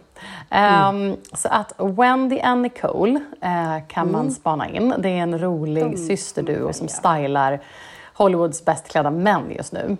Ehm, 0.50 1.16
Så 1.32 1.48
att 1.48 1.72
Wendy 1.78 2.40
and 2.40 2.62
Nicole 2.62 3.20
eh, 3.40 3.86
kan 3.88 4.12
man 4.12 4.30
spana 4.30 4.68
in. 4.68 4.94
Det 4.98 5.08
är 5.08 5.12
en 5.22 5.38
rolig 5.38 5.98
systerduo 5.98 6.72
som 6.72 6.88
stylar 6.88 7.60
Hollywoods 8.14 8.64
bäst 8.64 8.88
klädda 8.88 9.10
män 9.10 9.42
just 9.50 9.72
nu. 9.72 9.96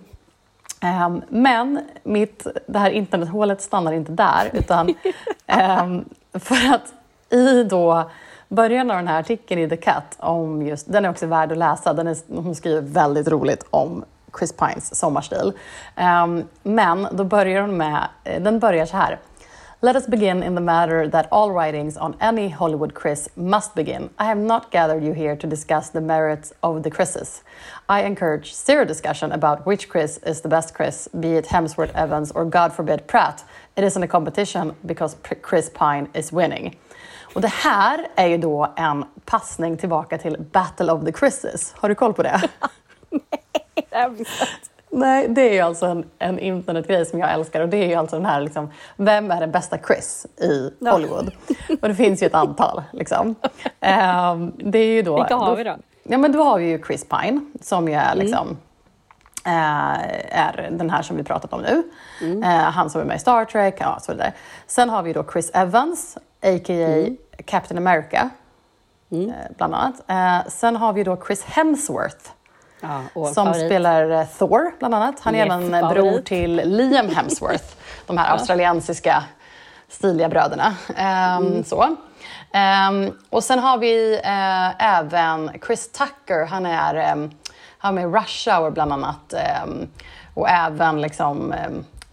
Ehm, 0.81 1.21
men 1.29 1.79
mitt, 2.03 2.47
det 2.67 2.79
här 2.79 2.89
internethålet 2.91 3.61
stannar 3.61 3.91
inte 3.93 4.11
där, 4.11 4.49
utan 4.53 4.93
ehm, 5.47 6.05
för 6.33 6.73
att 6.73 6.93
i 7.33 7.63
då 7.63 8.09
början 8.49 8.91
av 8.91 8.97
den 8.97 9.07
här 9.07 9.19
artikeln 9.19 9.61
i 9.61 9.69
The 9.69 9.77
Cut, 9.77 10.17
om 10.17 10.61
just, 10.61 10.91
den 10.91 11.05
är 11.05 11.09
också 11.09 11.25
värd 11.25 11.51
att 11.51 11.57
läsa, 11.57 11.93
den 11.93 12.07
är, 12.07 12.17
hon 12.27 12.55
skriver 12.55 12.81
väldigt 12.81 13.27
roligt 13.27 13.65
om 13.69 14.05
Chris 14.39 14.53
Pines 14.53 14.99
sommarstil. 14.99 15.53
Um, 15.95 16.43
men 16.63 17.07
då 17.11 17.23
börjar 17.23 17.61
hon 17.61 17.77
med, 17.77 18.07
eh, 18.23 18.41
den 18.41 18.59
börjar 18.59 18.85
så 18.85 18.97
här. 18.97 19.19
Let 19.79 19.95
us 19.95 20.07
begin 20.07 20.43
in 20.43 20.55
the 20.55 20.61
matter 20.61 21.07
that 21.09 21.27
all 21.31 21.51
writings 21.51 21.97
on 21.97 22.15
any 22.19 22.49
Hollywood 22.49 22.93
Chris 23.01 23.29
must 23.35 23.75
begin. 23.75 24.09
I 24.19 24.23
have 24.23 24.41
not 24.41 24.71
gathered 24.71 25.03
you 25.03 25.13
here 25.13 25.35
to 25.35 25.47
discuss 25.47 25.91
the 25.91 26.01
merits 26.01 26.51
of 26.61 26.81
the 26.83 26.89
Chris's. 26.89 27.43
I 27.87 28.01
encourage 28.01 28.55
zero 28.55 28.85
discussion 28.85 29.31
about 29.31 29.67
which 29.67 29.87
Chris 29.87 30.17
is 30.25 30.41
the 30.41 30.49
best 30.49 30.73
Chris, 30.73 31.07
be 31.19 31.37
it 31.37 31.45
Hemsworth, 31.45 31.93
Evans, 31.93 32.31
or 32.31 32.43
God 32.45 32.73
forbid 32.73 33.07
Pratt. 33.07 33.43
It 33.75 33.83
isn't 33.83 34.01
a 34.01 34.07
competition 34.07 34.75
because 34.83 35.13
P- 35.13 35.35
Chris 35.35 35.69
Pine 35.69 36.09
is 36.15 36.31
winning. 36.31 36.75
Och 37.37 37.41
det 37.41 37.47
här 37.53 38.07
är 38.15 38.27
ju 38.27 38.37
då 38.37 38.73
en 38.75 39.05
passning 39.25 39.77
tillbaka 39.77 40.17
till 40.17 40.37
Battle 40.51 40.91
of 40.91 41.05
the 41.05 41.11
Chris's. 41.11 41.73
Har 41.75 41.89
du 41.89 41.95
koll 41.95 42.13
på 42.13 42.23
det? 42.23 42.41
Det 43.89 43.97
har. 43.97 44.15
Nej, 44.89 45.27
det 45.29 45.41
är 45.41 45.53
ju 45.53 45.59
alltså 45.59 45.85
en, 45.85 46.05
en 46.19 46.39
internetgrej 46.39 47.05
som 47.05 47.19
jag 47.19 47.33
älskar 47.33 47.61
och 47.61 47.69
det 47.69 47.77
är 47.77 47.87
ju 47.87 47.95
alltså 47.95 48.15
den 48.15 48.25
här 48.25 48.41
liksom, 48.41 48.71
vem 48.95 49.31
är 49.31 49.39
den 49.39 49.51
bästa 49.51 49.77
Chris 49.87 50.25
i 50.41 50.71
Ja. 50.79 50.91
Hollywood? 50.91 51.31
Och 51.81 51.87
det 51.87 51.95
finns 51.95 52.23
ju 52.23 52.27
ett 52.27 52.33
antal 52.33 52.83
liksom. 52.91 53.35
Ehm, 53.79 54.53
det 54.57 54.79
är 54.79 54.93
ju 54.93 55.01
då... 55.01 55.15
Vilka 55.15 55.35
har 55.35 55.55
vi 55.55 55.63
då? 55.63 55.75
Ja 56.03 56.17
men 56.17 56.31
då 56.31 56.43
har 56.43 56.59
vi 56.59 56.69
ju 56.69 56.83
Chris 56.83 57.05
Pine 57.09 57.41
som 57.61 57.87
ju 57.87 57.93
är 57.93 58.15
liksom 58.15 58.57
eh, 59.45 60.39
är 60.39 60.69
den 60.71 60.89
här 60.89 61.01
som 61.01 61.17
vi 61.17 61.23
pratat 61.23 61.53
om 61.53 61.61
nu. 61.61 61.83
Eh, 62.43 62.49
han 62.49 62.89
som 62.89 63.01
är 63.01 63.05
med 63.05 63.15
i 63.15 63.19
Star 63.19 63.45
Trek 63.45 63.75
ja, 63.79 63.99
så 64.01 64.11
vidare. 64.11 64.33
Sen 64.67 64.89
har 64.89 65.03
vi 65.03 65.13
då 65.13 65.25
Chris 65.33 65.51
Evans, 65.53 66.17
a.k.a. 66.41 67.26
Captain 67.45 67.77
America. 67.77 68.29
Eh, 69.11 69.55
bland 69.57 69.75
annat. 69.75 69.93
Eh, 70.07 70.49
sen 70.49 70.75
har 70.75 70.93
vi 70.93 71.03
då 71.03 71.17
Chris 71.27 71.43
Hemsworth 71.43 72.29
Ja, 72.81 73.01
som 73.13 73.33
favorit. 73.45 73.65
spelar 73.65 74.09
eh, 74.11 74.25
Thor, 74.25 74.71
bland 74.79 74.95
annat. 74.95 75.19
Han 75.19 75.35
är 75.35 75.45
även 75.45 75.71
bror 75.89 76.21
till 76.21 76.55
Liam 76.65 77.09
Hemsworth, 77.15 77.63
de 78.07 78.17
här 78.17 78.31
australiensiska 78.31 79.23
stiliga 79.89 80.29
bröderna. 80.29 80.75
Ehm, 80.95 81.47
Mm. 81.47 81.63
så. 81.63 81.95
Ehm, 82.51 83.11
och 83.29 83.43
sen 83.43 83.59
har 83.59 83.77
vi 83.77 84.15
eh, 84.23 84.85
även 84.97 85.51
Chris 85.67 85.91
Tucker, 85.91 86.45
han 86.45 86.65
är, 86.65 86.95
ehm, 86.95 87.31
han 87.77 87.97
är 87.97 88.07
med 88.07 88.13
Rush 88.21 88.49
Hour 88.49 88.71
bland 88.71 88.93
annat. 88.93 89.33
och 90.33 90.49
även 90.49 91.01
liksom, 91.01 91.53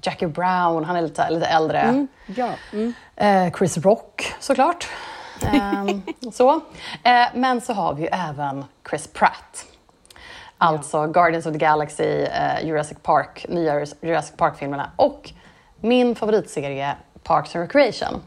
Jackie 0.03 0.29
Brown, 0.29 0.85
han 0.85 0.97
är 0.97 1.03
lite, 1.03 1.31
lite 1.31 1.47
äldre. 1.47 2.07
Ja. 2.27 2.49
Mm. 2.73 2.95
Eh, 3.17 3.53
Chris 3.59 3.79
Rock 3.79 4.35
såklart. 4.41 4.89
Ehm, 5.43 6.03
så. 6.33 6.61
Eh, 7.03 7.27
men 7.35 7.61
så 7.61 7.73
har 7.73 7.95
vi 7.95 8.03
ju 8.03 8.09
även 8.13 8.65
Chris 8.91 9.07
Pratt. 9.07 9.67
Alltså 10.59 11.07
Guardians 11.07 11.47
of 11.47 11.53
the 11.53 11.59
Galaxy, 11.59 12.05
eh, 12.25 12.67
Jurassic 12.67 12.99
Park, 13.03 13.47
nya 13.49 13.87
Jurassic 14.01 14.37
Park-filmerna 14.37 14.91
och 14.97 15.31
min 15.81 16.15
favoritserie 16.15 16.97
Parks 17.23 17.57
and 17.57 17.63
Recreation. 17.63 18.23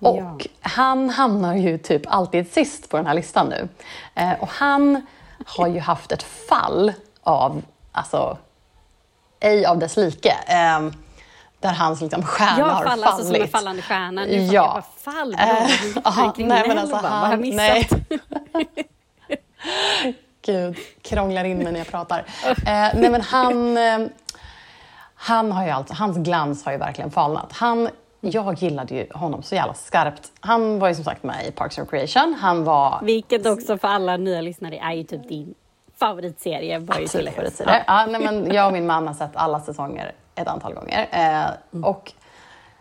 Och 0.00 0.16
Ja. 0.16 0.38
han 0.60 1.10
hamnar 1.10 1.54
ju 1.54 1.78
typ 1.78 2.02
alltid 2.06 2.52
sist 2.52 2.90
på 2.90 2.96
den 2.96 3.06
här 3.06 3.14
listan 3.14 3.46
nu. 3.48 3.68
Eh, 4.14 4.32
och 4.40 4.48
han 4.48 5.06
har 5.46 5.66
ju 5.66 5.80
haft 5.80 6.12
ett 6.12 6.22
fall 6.22 6.92
av, 7.22 7.62
alltså, 7.92 8.36
ej 9.40 9.66
av 9.66 9.78
dess 9.78 9.96
like. 9.96 10.34
Där 11.62 11.72
hans 11.72 12.00
liksom, 12.00 12.22
stjärna 12.22 12.58
Jag 12.58 12.66
har 12.66 12.84
faller 12.84 13.06
alltså 13.06 13.24
som 13.24 13.34
en 13.34 13.40
fallit. 13.40 13.52
fallande 13.52 13.82
stjärna. 13.82 14.24
Nu 14.24 14.36
Ja. 14.36 14.52
ja. 14.52 14.74
Jag 14.74 15.14
fall, 15.14 15.36
aha, 16.04 16.34
nej, 16.36 16.68
men 16.68 16.78
alltså 16.78 16.96
Vad 16.96 17.04
har 17.04 17.26
han, 17.26 17.40
missat? 17.40 17.56
nej. 17.58 17.88
Gud, 20.46 20.76
krånglar 21.02 21.44
in 21.44 21.58
mig 21.58 21.72
när 21.72 21.78
jag 21.80 21.88
pratar. 21.88 22.18
Eh, 22.46 22.88
nej, 22.94 23.10
men 23.10 23.20
han, 23.20 23.76
eh, 23.76 23.98
han 25.14 25.52
har 25.52 25.64
ju 25.64 25.70
alltså, 25.70 25.94
hans 25.94 26.16
glans 26.16 26.64
har 26.64 26.72
ju 26.72 26.78
verkligen 26.78 27.10
falnat. 27.10 27.52
Han 27.52 27.88
jag 28.20 28.54
gillade 28.54 28.94
ju 28.94 29.06
honom 29.14 29.42
så 29.42 29.54
jävla 29.54 29.74
skarpt. 29.74 30.28
Han 30.40 30.78
var 30.78 30.88
ju 30.88 30.94
som 30.94 31.04
sagt 31.04 31.22
med 31.22 31.46
i 31.46 31.50
Parks 31.50 31.78
and 31.78 31.90
Recreation. 31.90 32.34
Han 32.40 32.64
var... 32.64 33.00
Vilket 33.02 33.46
också 33.46 33.78
för 33.78 33.88
alla 33.88 34.16
nya 34.16 34.40
lyssnare 34.40 34.78
är 34.78 34.92
ju 34.92 35.02
typ 35.04 35.28
din 35.28 35.54
favoritserie. 35.98 36.78
Var 36.78 37.00
Absolut 37.02 37.34
favoritserie. 37.34 37.84
Ja. 37.86 38.00
ja, 38.00 38.06
nej, 38.06 38.20
men 38.20 38.54
jag 38.54 38.66
och 38.66 38.72
min 38.72 38.86
man 38.86 39.06
har 39.06 39.14
sett 39.14 39.36
alla 39.36 39.60
säsonger 39.60 40.12
ett 40.34 40.48
antal 40.48 40.74
gånger. 40.74 41.08
Eh, 41.10 41.50
mm. 41.72 41.84
Och 41.84 42.12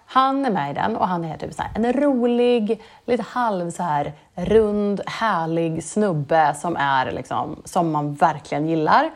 han 0.05 0.45
är 0.45 0.51
med 0.51 0.71
i 0.71 0.73
den 0.73 0.95
och 0.95 1.07
han 1.07 1.25
är 1.25 1.37
typ 1.37 1.53
så 1.53 1.63
en 1.75 1.93
rolig, 1.93 2.81
lite 3.05 3.23
halv 3.23 3.71
så 3.71 3.83
här 3.83 4.13
rund, 4.35 5.01
härlig 5.05 5.83
snubbe 5.83 6.53
som, 6.53 6.75
är 6.75 7.11
liksom, 7.11 7.61
som 7.65 7.91
man 7.91 8.13
verkligen 8.13 8.67
gillar. 8.67 9.11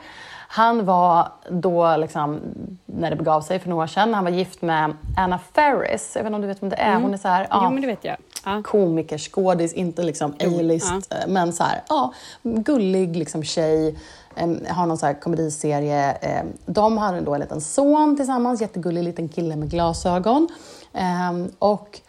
Han 0.48 0.86
var 0.86 1.28
då, 1.50 1.98
liksom, 1.98 2.40
när 2.86 3.10
det 3.10 3.16
begav 3.16 3.42
sig 3.42 3.60
för 3.60 3.70
några 3.70 3.84
år 3.84 3.88
sedan, 3.88 4.14
han 4.14 4.24
var 4.24 4.32
gift 4.32 4.62
med 4.62 4.94
Anna 5.18 5.40
Ferris. 5.40 6.12
Jag 6.16 6.24
vet 6.24 6.28
inte 6.28 6.36
om 6.36 6.42
du 6.42 6.48
vet 6.48 6.64
vem 6.64 6.70
det 6.70 6.76
är? 6.76 6.92
Mm. 6.92 7.02
Hon 7.02 7.14
är 7.14 7.18
så 7.18 7.28
här, 7.28 7.48
ja, 7.50 7.62
jo, 7.64 7.70
men 7.70 7.82
det 7.82 7.88
vet 7.88 8.04
jag. 8.04 8.16
Ja. 8.46 8.62
Komiker, 8.64 9.18
skådis, 9.18 9.74
inte 9.74 10.04
liksom 10.04 10.32
A-list, 10.40 11.08
ja. 11.10 11.18
Eh, 11.18 11.28
men 11.28 11.54
så 11.54 11.64
här, 11.64 11.84
ja, 11.90 12.14
gullig 12.44 13.16
liksom 13.16 13.44
tjej. 13.44 13.96
har 14.70 14.86
någon 14.86 14.98
så 14.98 15.06
här 15.06 15.14
komediserie. 15.14 16.18
de 16.66 16.98
har 16.98 17.22
då 17.22 17.34
en 17.34 17.42
liten 17.42 17.62
son 17.62 18.16
tillsammans, 18.16 18.62
jättegullig 18.62 19.04
liten 19.04 19.30
kille 19.30 19.56
med 19.56 19.70
glasögon. 19.70 20.48
och 21.60 22.00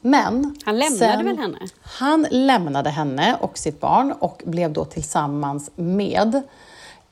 men... 0.00 0.56
Han 0.64 0.78
lämnade 0.78 0.98
sen, 0.98 1.24
väl 1.24 1.38
henne? 1.38 1.58
Han 1.82 2.26
lämnade 2.30 2.90
henne 2.90 3.36
och 3.40 3.58
sitt 3.58 3.80
barn 3.80 4.12
och 4.12 4.42
blev 4.46 4.72
då 4.72 4.84
tillsammans 4.84 5.70
med 5.74 6.42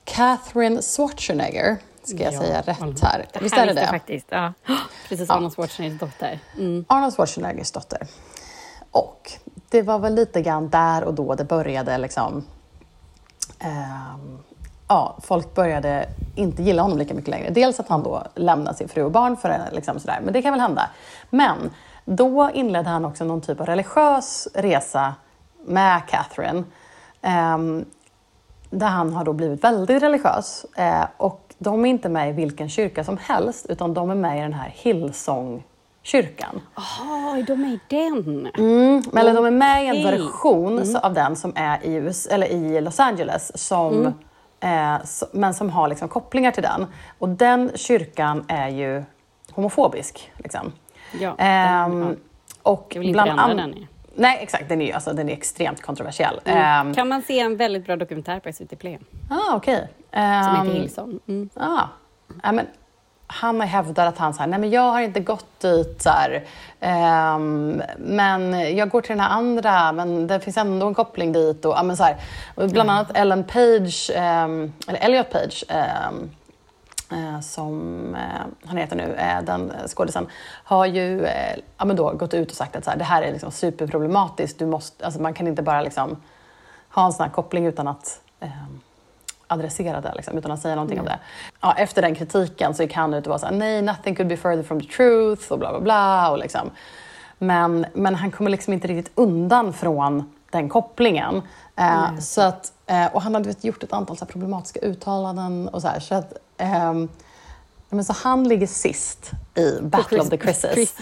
Catherine 0.07 0.83
Schwarzenegger, 0.83 1.77
ska 2.07 2.23
jag 2.23 2.33
ja, 2.33 2.41
säga 2.41 2.61
rätt 2.61 3.01
här? 3.03 3.27
Visst 3.41 3.57
är 3.57 3.67
det 3.67 3.73
det? 3.73 3.87
faktiskt. 3.87 4.27
Ja. 4.29 4.53
Precis, 5.09 5.31
Arnold 5.31 5.55
Schwarzeneggers 5.55 6.01
dotter. 6.01 6.39
Mm. 6.59 6.85
Arnold 6.89 7.15
Schwarzeneggers 7.15 7.73
dotter. 7.73 7.99
Och 8.91 9.33
det 9.71 9.83
var 9.83 9.99
väl 9.99 10.15
lite 10.15 10.43
grann 10.43 10.69
där 10.69 11.05
och 11.05 11.15
då 11.15 11.35
det 11.35 11.45
började 11.45 11.99
liksom... 11.99 12.45
Um, 13.65 14.39
ja, 14.89 15.17
folk 15.23 15.55
började 15.55 16.09
inte 16.35 16.63
gilla 16.63 16.83
honom 16.83 16.99
lika 16.99 17.15
mycket 17.15 17.31
längre. 17.31 17.51
Dels 17.51 17.81
att 17.81 17.89
han 17.89 18.03
då 18.03 18.23
lämnade 18.35 18.77
sin 18.77 18.89
fru 18.89 19.03
och 19.03 19.11
barn 19.11 19.37
för 19.37 19.61
liksom 19.73 20.01
sådär, 20.01 20.21
men 20.25 20.33
det 20.33 20.43
kan 20.43 20.53
väl 20.53 20.61
hända. 20.61 20.91
Men 21.31 21.71
då 22.05 22.51
inledde 22.55 22.89
han 22.89 23.05
också 23.05 23.25
någon 23.25 23.41
typ 23.41 23.61
av 23.61 23.67
religiös 23.67 24.49
resa 24.55 25.15
med 25.65 26.03
Catherine. 26.09 26.65
Um, 27.23 27.85
där 28.71 28.87
han 28.87 29.13
har 29.13 29.25
då 29.25 29.33
blivit 29.33 29.65
väldigt 29.65 30.03
religiös. 30.03 30.67
Eh, 30.77 31.05
och 31.17 31.46
de 31.59 31.85
är 31.85 31.89
inte 31.89 32.09
med 32.09 32.29
i 32.29 32.33
vilken 32.33 32.69
kyrka 32.69 33.05
som 33.05 33.19
helst, 33.19 33.67
utan 33.69 33.95
de 33.95 34.11
är 34.11 34.15
med 34.15 34.39
i 34.39 34.41
den 34.41 34.53
här 34.53 34.73
Hillsong 34.75 35.63
kyrkan. 36.07 36.61
Jaha, 36.75 37.43
de 37.47 37.65
är 37.65 37.69
i 37.69 37.81
den? 37.89 38.47
Mm, 38.59 39.03
eller 39.17 39.35
de 39.35 39.45
är 39.45 39.51
med 39.51 39.85
i 39.85 39.89
en 39.89 40.03
version 40.03 40.79
mm. 40.79 40.97
av 41.03 41.15
den 41.15 41.37
som 41.37 41.53
är 41.57 41.85
i, 41.87 41.95
US, 41.95 42.27
eller 42.27 42.47
i 42.47 42.81
Los 42.81 43.01
Angeles, 43.01 43.67
som, 43.69 44.15
mm. 44.61 44.95
eh, 44.95 45.07
men 45.33 45.55
som 45.55 45.71
har 45.71 45.89
liksom 45.89 46.09
kopplingar 46.09 46.51
till 46.51 46.63
den. 46.63 46.87
Och 47.19 47.29
den 47.29 47.71
kyrkan 47.75 48.45
är 48.49 48.69
ju 48.69 49.05
homofobisk. 49.53 50.33
Liksom. 50.37 50.73
Ja, 51.21 51.35
den, 51.39 52.03
eh, 52.03 52.09
och 52.63 52.93
jag 52.95 53.01
vill 53.01 53.09
inte 53.09 53.23
bland 53.23 53.59
den 53.59 53.75
är. 53.75 53.89
Nej, 54.17 54.39
exakt. 54.43 54.69
Den 54.69 54.83
är, 54.83 54.95
alltså, 54.95 55.13
den 55.13 55.29
är 55.29 55.33
extremt 55.33 55.83
kontroversiell. 55.83 56.41
Mm. 56.45 56.87
Um, 56.87 56.95
kan 56.95 57.09
man 57.09 57.23
se 57.23 57.41
en 57.41 57.57
väldigt 57.57 57.87
bra 57.87 57.97
dokumentär 57.97 58.41
på 58.41 58.53
SVT 58.53 58.79
Play. 58.79 58.99
Ah, 59.31 59.57
okay. 59.57 59.81
Um, 59.81 59.87
som 60.45 60.57
heter 60.57 60.61
ehm, 60.61 60.73
Hillsong. 60.73 61.19
Mm. 61.29 61.49
Ah. 61.55 61.83
Ja, 62.43 62.53
men, 62.53 62.67
han 63.29 63.61
har 63.61 63.67
hävdat 63.67 64.09
att 64.09 64.19
han 64.19 64.35
så 64.35 64.47
nej 64.47 64.59
men 64.59 64.71
jag 64.71 64.93
har 64.93 65.01
inte 65.01 65.21
gått 65.21 65.61
dit 65.61 66.03
så 66.03 66.11
här, 66.11 66.45
um, 67.37 67.83
men 67.99 68.77
jag 68.77 68.89
går 68.89 69.01
till 69.01 69.09
den 69.09 69.21
här 69.21 69.31
andra, 69.31 69.93
men 69.93 70.27
det 70.27 70.41
finns 70.41 70.57
ändå 70.57 70.87
en 70.87 70.95
koppling 70.95 71.33
dit. 71.33 71.65
Och, 71.65 71.75
ja, 71.77 71.83
men 71.83 71.97
så 71.97 72.05
här, 72.05 72.17
bland 72.57 72.91
annat 72.91 73.17
Ellen 73.17 73.45
Page, 73.45 74.11
eller 74.11 74.99
Elliot 75.01 75.31
Page, 75.31 75.65
som 77.43 78.15
eh, 78.15 78.69
han 78.69 78.77
heter 78.77 78.97
nu, 78.97 79.15
eh, 79.15 79.43
den 79.43 79.73
skådisen, 79.87 80.27
har 80.65 80.87
ju 80.87 81.25
eh, 81.25 81.57
ja, 81.79 81.85
men 81.85 81.97
då 81.97 82.11
gått 82.11 82.35
ut 82.35 82.51
och 82.51 82.57
sagt 82.57 82.77
att 82.77 82.85
så 82.85 82.91
här, 82.91 82.99
det 82.99 83.05
här 83.05 83.23
är 83.23 83.33
liksom 83.33 83.51
superproblematiskt. 83.51 84.59
Du 84.59 84.67
måste, 84.67 85.05
alltså 85.05 85.21
man 85.21 85.35
kan 85.35 85.47
inte 85.47 85.63
bara 85.63 85.83
liksom 85.83 86.17
ha 86.91 87.07
en 87.07 87.13
sån 87.13 87.25
här 87.25 87.33
koppling 87.33 87.67
utan 87.67 87.89
att 87.89 88.21
eh, 88.41 88.49
adressera 89.47 90.01
det, 90.01 90.13
liksom, 90.17 90.39
utan 90.39 90.51
att 90.51 90.61
säga 90.61 90.75
någonting 90.75 90.99
mm. 90.99 91.13
om 91.13 91.19
det. 91.19 91.19
Ja, 91.61 91.75
efter 91.79 92.03
den 92.03 92.15
kritiken 92.15 92.75
så 92.75 92.83
gick 92.83 92.95
han 92.95 93.15
ut 93.15 93.27
och 93.27 93.31
var 93.31 93.39
så 93.39 93.47
här, 93.47 93.55
nej, 93.55 93.83
nothing 93.83 94.15
could 94.15 94.29
be 94.29 94.37
further 94.37 94.63
from 94.63 94.81
the 94.81 94.87
truth 94.87 95.53
och 95.53 95.59
bla 95.59 95.71
bla 95.71 95.81
bla. 95.81 96.31
Och 96.31 96.39
liksom. 96.39 96.71
men, 97.39 97.87
men 97.95 98.15
han 98.15 98.31
kommer 98.31 98.51
liksom 98.51 98.73
inte 98.73 98.89
riktigt 98.89 99.13
undan 99.15 99.73
från 99.73 100.33
den 100.51 100.69
kopplingen. 100.69 101.43
Eh, 101.77 102.19
så 102.19 102.43
att, 102.43 102.73
eh, 102.87 103.07
och 103.07 103.23
han 103.23 103.35
hade 103.35 103.49
vet, 103.49 103.65
gjort 103.65 103.83
ett 103.83 103.93
antal 103.93 104.17
så 104.17 104.27
problematiska 104.27 104.81
uttalanden 104.81 105.69
och 105.69 105.83
så 105.83 105.89
här, 105.89 106.01
så 106.01 106.15
att 106.15 106.33
Um, 106.59 107.09
men 107.89 108.05
så 108.05 108.13
han 108.13 108.49
ligger 108.49 108.67
sist 108.67 109.31
i 109.55 109.79
Battle 109.83 110.21
of 110.21 110.31
the. 110.31 110.39
Chris. 110.39 110.95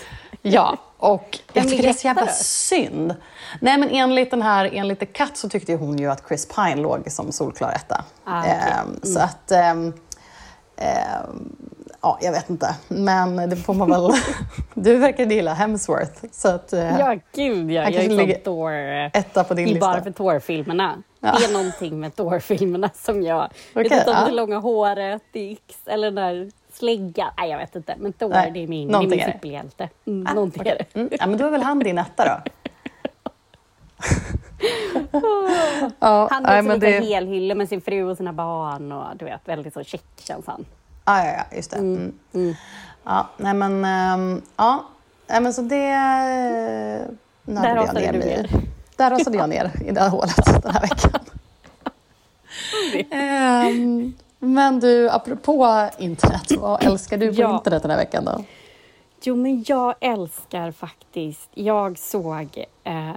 Ja, 0.43 0.77
och 0.97 1.39
jag 1.53 1.69
tycker 1.69 1.83
det 1.83 1.89
är 1.89 1.93
så 1.93 2.07
jävla 2.07 2.27
synd. 2.27 3.15
Nej, 3.61 3.79
men 3.79 3.89
enligt, 3.91 4.31
den 4.31 4.43
här, 4.43 4.71
enligt 4.73 5.01
The 5.01 5.07
Cut 5.07 5.37
så 5.37 5.49
tyckte 5.49 5.75
hon 5.75 5.99
ju 5.99 6.11
att 6.11 6.23
Chris 6.29 6.49
Pine 6.49 6.77
låg 6.77 7.13
som 7.13 7.33
solklar 7.33 7.73
etta. 7.73 8.05
Ah, 8.25 8.41
okay. 8.41 8.53
um, 8.53 8.89
mm. 8.89 9.01
Så 9.03 9.21
att... 9.21 9.53
Um, 9.73 9.93
ja, 12.05 12.19
jag 12.21 12.33
vet 12.33 12.51
inte. 12.51 12.77
Men 12.89 13.51
det 13.51 13.57
får 13.57 13.75
man 13.75 13.91
väl... 13.91 14.11
du 14.75 14.97
verkar 14.97 15.27
gilla 15.27 15.55
Hemsworth. 15.55 16.25
Så 16.33 16.49
att, 16.49 16.73
uh, 16.73 16.81
ja, 16.81 17.17
gud 17.35 17.71
ja. 17.71 17.91
Jag 17.91 18.05
är 18.05 18.35
Thor... 18.35 18.73
Etta 19.19 19.45
på 19.45 19.55
din 19.55 19.69
lista. 19.69 19.87
Bara 19.87 20.03
för 20.03 20.11
Thor-filmerna. 20.11 21.03
Ja. 21.21 21.37
Det 21.39 21.45
är 21.45 21.53
någonting 21.53 22.01
med 22.01 22.17
Thor-filmerna 22.17 22.91
som 22.95 23.23
jag... 23.23 23.45
Okay, 23.45 23.83
vet 23.83 23.93
inte 23.93 24.11
om 24.11 24.17
ja. 24.17 24.27
det 24.27 24.33
långa 24.33 24.59
håret, 24.59 25.23
X 25.33 25.61
eller 25.87 26.11
den 26.11 26.15
där 26.15 26.51
släggan. 26.73 27.31
Nej, 27.39 27.51
jag 27.51 27.59
vet 27.59 27.77
inte. 27.77 27.95
Men 27.99 28.13
Thor, 28.13 28.29
Nej, 28.29 28.51
det 28.51 28.63
är 28.63 28.69
min, 28.69 28.99
min 28.99 29.11
superhjälte. 29.11 29.89
Mm, 30.07 30.27
ah, 30.27 30.35
någonting 30.35 30.61
okay. 30.61 30.73
är 30.73 30.79
det. 30.79 31.01
Mm. 31.01 31.09
Ja, 31.21 31.27
men 31.27 31.39
då 31.39 31.47
är 31.47 31.51
väl 31.51 31.63
han 31.63 31.79
din 31.79 31.99
etta 31.99 32.25
då? 32.25 32.51
han 36.31 36.45
är 36.47 36.63
lite 36.63 36.79
det... 36.87 37.01
helhylle 37.01 37.55
med 37.55 37.69
sin 37.69 37.81
fru 37.81 38.05
och 38.11 38.17
sina 38.17 38.33
barn 38.33 38.93
och 38.93 39.17
du 39.17 39.25
vet, 39.25 39.49
väldigt 39.49 39.75
så 39.75 39.83
check 39.85 40.05
känns 40.17 40.47
han. 40.47 40.65
Ah, 41.05 41.25
ja, 41.25 41.33
ja, 41.33 41.57
just 41.57 41.71
det. 41.71 41.77
Mm. 41.77 41.97
Mm. 41.97 42.15
mm. 42.33 42.55
Ja, 43.05 43.29
nej 43.37 43.55
men, 43.55 43.73
um, 44.21 44.43
ja. 44.57 44.85
Nej, 45.27 45.41
men 45.41 45.55
så 45.55 45.63
det 45.63 45.91
nördade 47.43 47.85
jag 47.85 47.95
ner 47.95 48.13
mig 48.13 48.41
i. 48.41 48.47
Där 48.97 49.11
rasade 49.11 49.37
jag 49.37 49.49
ner 49.49 49.71
i 49.85 49.91
det 49.91 50.01
här 50.01 50.09
hålet 50.09 50.63
den 50.63 50.73
här 50.73 50.81
veckan. 50.81 51.21
um, 53.69 54.15
men 54.39 54.81
du, 54.81 55.11
apropå 55.11 55.89
internet, 55.99 56.53
vad 56.59 56.85
älskar 56.85 57.17
du 57.17 57.35
på 57.35 57.41
ja. 57.41 57.57
internet 57.57 57.83
den 57.83 57.91
här 57.91 57.99
veckan 57.99 58.25
då? 58.25 58.45
Jo, 59.23 59.37
men 59.37 59.65
jag 59.67 59.95
älskar 60.01 60.73
faktiskt... 60.73 61.51
Jag 61.55 61.99
såg 61.99 62.65
eh, 62.85 63.11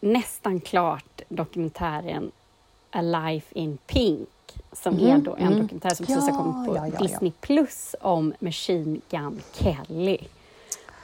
nästan 0.00 0.60
klart 0.60 1.20
dokumentären 1.28 2.30
A 2.90 3.00
Life 3.00 3.46
in 3.54 3.78
Pink 3.86 4.28
som 4.72 4.94
mm, 4.94 5.06
är 5.06 5.18
då 5.18 5.34
en 5.34 5.46
mm. 5.46 5.62
dokumentär 5.62 5.94
som 5.94 6.06
precis 6.06 6.24
ja, 6.28 6.34
har 6.34 6.42
kommit 6.42 6.68
på 6.68 6.76
ja, 6.76 6.88
ja, 6.88 6.98
Disney 6.98 7.32
Plus 7.40 7.94
om 8.00 8.34
Machine 8.38 9.00
Gun 9.10 9.42
Kelly. 9.52 10.18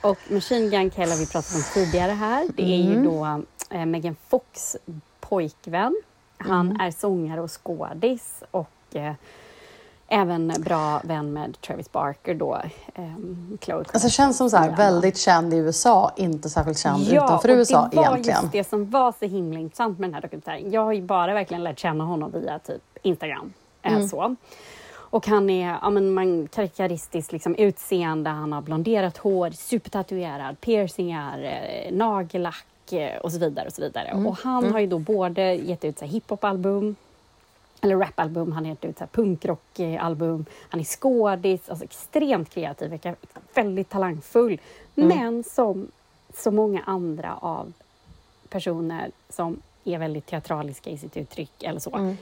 Och 0.02 0.18
Machine 0.30 0.70
Gun 0.70 0.90
Kelly 0.90 1.10
har 1.10 1.18
vi 1.18 1.26
pratat 1.26 1.54
om 1.54 1.62
tidigare 1.74 2.12
här. 2.12 2.48
Det 2.56 2.62
är 2.62 2.80
mm. 2.80 2.92
ju 2.92 3.04
då 3.04 3.42
eh, 3.70 3.86
Megan 3.86 4.16
Fox 4.28 4.76
pojkvän. 5.20 6.02
Han 6.38 6.66
mm. 6.66 6.80
är 6.80 6.90
sångare 6.90 7.40
och 7.40 7.50
skådis 7.64 8.42
och 8.50 8.96
eh, 8.96 9.14
även 10.08 10.54
bra 10.58 11.00
vän 11.04 11.32
med 11.32 11.60
Travis 11.60 11.92
Barker 11.92 12.34
då, 12.34 12.54
eh, 12.94 13.04
Chloe 13.60 13.84
Alltså 13.92 14.08
känns 14.08 14.36
som 14.36 14.50
så 14.50 14.56
här, 14.56 14.76
väldigt 14.76 15.18
känd 15.18 15.54
i 15.54 15.56
USA, 15.56 16.12
inte 16.16 16.50
särskilt 16.50 16.78
känd 16.78 17.02
ja, 17.02 17.24
utanför 17.24 17.48
USA 17.48 17.78
egentligen. 17.78 18.04
Ja, 18.04 18.16
det 18.16 18.22
var 18.22 18.42
just 18.42 18.52
det 18.52 18.64
som 18.64 18.90
var 18.90 19.14
så 19.18 19.26
himla 19.26 19.60
intressant 19.60 19.98
med 19.98 20.08
den 20.08 20.14
här 20.14 20.20
dokumentären. 20.20 20.70
Jag 20.70 20.84
har 20.84 20.92
ju 20.92 21.02
bara 21.02 21.34
verkligen 21.34 21.64
lärt 21.64 21.78
känna 21.78 22.04
honom 22.04 22.30
via 22.32 22.58
typ 22.58 22.82
Instagram. 23.02 23.52
Eh, 23.82 23.92
mm. 23.92 24.08
så. 24.08 24.36
Och 25.16 25.26
han 25.26 25.50
är 25.50 25.76
ja, 25.82 25.90
men 25.90 26.14
man, 26.14 26.48
karaktäristiskt 26.48 27.32
liksom, 27.32 27.54
utseende, 27.54 28.30
han 28.30 28.52
har 28.52 28.62
blonderat 28.62 29.16
hår, 29.16 29.50
supertatuerad, 29.50 30.60
piercingar, 30.60 31.44
eh, 31.44 31.92
nagellack 31.92 32.92
eh, 32.92 33.16
och 33.16 33.32
så 33.32 33.38
vidare. 33.38 33.66
Och 33.66 33.72
så 33.72 33.82
vidare. 33.82 34.08
Mm. 34.08 34.26
Och 34.26 34.38
han 34.38 34.58
mm. 34.62 34.72
har 34.72 34.80
ju 34.80 34.86
då 34.86 34.98
både 34.98 35.54
gett 35.54 35.84
ut 35.84 36.02
hiphop-album, 36.02 36.96
eller 37.86 37.96
rapalbum, 37.96 38.52
han 38.52 38.64
har 38.64 38.70
gett 38.70 38.84
ut 38.84 39.12
punkrockalbum, 39.12 40.44
han 40.68 40.80
är 40.80 40.84
skådis, 40.84 41.68
alltså 41.68 41.84
extremt 41.84 42.50
kreativ, 42.50 43.00
väldigt 43.54 43.88
talangfull. 43.88 44.60
Mm. 44.96 45.08
Men 45.08 45.44
som 45.44 45.88
så 46.34 46.50
många 46.50 46.82
andra 46.86 47.36
av 47.36 47.72
personer 48.48 49.10
som 49.28 49.62
är 49.84 49.98
väldigt 49.98 50.26
teatraliska 50.26 50.90
i 50.90 50.98
sitt 50.98 51.16
uttryck 51.16 51.62
eller 51.62 51.80
så, 51.80 51.96
mm. 51.96 52.16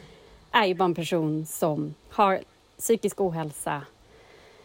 är 0.51 0.67
ju 0.67 0.75
bara 0.75 0.85
en 0.85 0.95
person 0.95 1.47
som 1.47 1.95
har 2.11 2.41
psykisk 2.79 3.21
ohälsa, 3.21 3.83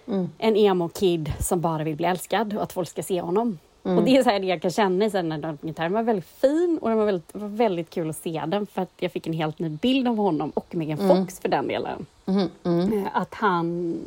mm. 0.08 0.30
en 0.38 0.56
emo-kid 0.56 1.34
som 1.40 1.62
bara 1.62 1.84
vill 1.84 1.96
bli 1.96 2.06
älskad 2.06 2.54
och 2.54 2.64
att 2.64 2.74
folk 2.74 2.90
ska 2.90 3.04
se 3.04 3.22
honom. 3.22 3.58
Mm. 3.84 3.98
Och 3.98 4.04
det 4.04 4.18
är 4.18 4.24
så 4.24 4.30
här 4.30 4.40
jag 4.40 4.62
kan 4.62 4.72
känna 4.72 5.10
sen 5.10 5.30
när 5.30 5.38
dokumentären 5.38 5.94
var 5.94 6.04
väldigt 6.04 6.26
fin 6.26 6.80
och 6.82 6.90
det 6.90 6.96
var 6.96 7.06
väldigt, 7.06 7.36
var 7.36 7.48
väldigt 7.48 7.90
kul 7.90 8.10
att 8.10 8.16
se 8.16 8.44
den 8.48 8.66
för 8.66 8.82
att 8.82 8.94
jag 8.98 9.12
fick 9.12 9.28
en 9.28 9.34
helt 9.34 9.60
ny 9.60 9.70
bild 9.70 10.08
av 10.08 10.18
honom 10.18 10.50
och 10.50 10.76
Megan 10.76 11.00
mm. 11.00 11.18
Fox 11.18 11.40
för 11.40 11.50
den 11.50 11.68
delen. 11.68 12.06
Mm. 12.26 12.48
Mm. 12.64 12.94
Eh, 12.94 13.10
att 13.14 13.34
han, 13.34 13.98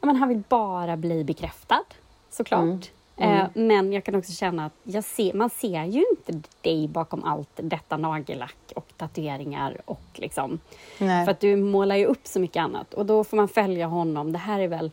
men 0.00 0.16
han 0.16 0.28
vill 0.28 0.42
bara 0.48 0.96
bli 0.96 1.24
bekräftad 1.24 1.84
såklart. 2.30 2.62
Mm. 2.62 2.80
Eh, 3.16 3.40
mm. 3.40 3.50
Men 3.54 3.92
jag 3.92 4.04
kan 4.04 4.14
också 4.14 4.32
känna 4.32 4.66
att 4.66 4.72
jag 4.82 5.04
ser, 5.04 5.34
man 5.34 5.50
ser 5.50 5.84
ju 5.84 6.04
inte 6.10 6.48
dig 6.60 6.88
bakom 6.88 7.24
allt 7.24 7.50
detta 7.54 7.96
nagellack 7.96 8.72
och 8.74 8.86
tatueringar 8.96 9.80
och 9.84 10.02
liksom. 10.14 10.58
Nej. 10.98 11.24
För 11.24 11.32
att 11.32 11.40
du 11.40 11.56
målar 11.56 11.96
ju 11.96 12.06
upp 12.06 12.26
så 12.26 12.40
mycket 12.40 12.62
annat 12.62 12.94
och 12.94 13.06
då 13.06 13.24
får 13.24 13.36
man 13.36 13.48
följa 13.48 13.86
honom. 13.86 14.32
Det 14.32 14.38
här 14.38 14.60
är 14.60 14.68
väl 14.68 14.90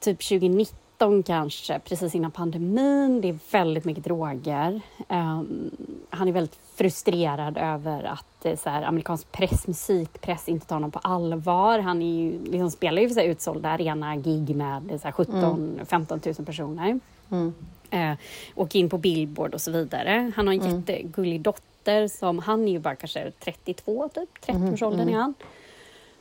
typ 0.00 0.28
2019 0.28 0.89
kanske, 1.26 1.78
precis 1.78 2.14
innan 2.14 2.30
pandemin. 2.30 3.20
Det 3.20 3.28
är 3.28 3.38
väldigt 3.50 3.84
mycket 3.84 4.04
droger. 4.04 4.80
Um, 5.08 5.70
han 6.10 6.28
är 6.28 6.32
väldigt 6.32 6.58
frustrerad 6.74 7.58
över 7.58 8.04
att 8.04 8.44
eh, 8.44 8.56
så 8.56 8.70
här, 8.70 8.82
amerikansk 8.82 9.32
press, 9.32 9.66
musikpress 9.66 10.48
inte 10.48 10.66
tar 10.66 10.76
honom 10.76 10.90
på 10.90 10.98
allvar. 10.98 11.78
Han 11.78 12.02
är 12.02 12.22
ju, 12.22 12.44
liksom, 12.44 12.70
spelar 12.70 13.02
ju 13.02 13.08
för 13.08 13.14
så 13.14 13.20
här, 13.20 13.26
utsålda 13.26 13.68
arena-gig 13.68 14.56
med 14.56 14.82
17-15 14.82 16.38
000 16.38 16.46
personer. 16.46 17.00
Mm. 17.30 17.54
Eh, 17.90 18.12
åker 18.54 18.78
in 18.78 18.88
på 18.88 18.98
Billboard 18.98 19.54
och 19.54 19.60
så 19.60 19.70
vidare. 19.70 20.32
Han 20.36 20.46
har 20.46 20.54
en 20.54 20.60
mm. 20.60 20.76
jättegullig 20.76 21.40
dotter 21.40 22.08
som, 22.08 22.38
han 22.38 22.68
är 22.68 22.72
ju 22.72 22.78
bara 22.78 22.96
kanske 22.96 23.32
32 23.44 24.08
typ, 24.14 24.28
30-årsåldern 24.46 25.00
mm. 25.00 25.14
är 25.14 25.18
han. 25.18 25.34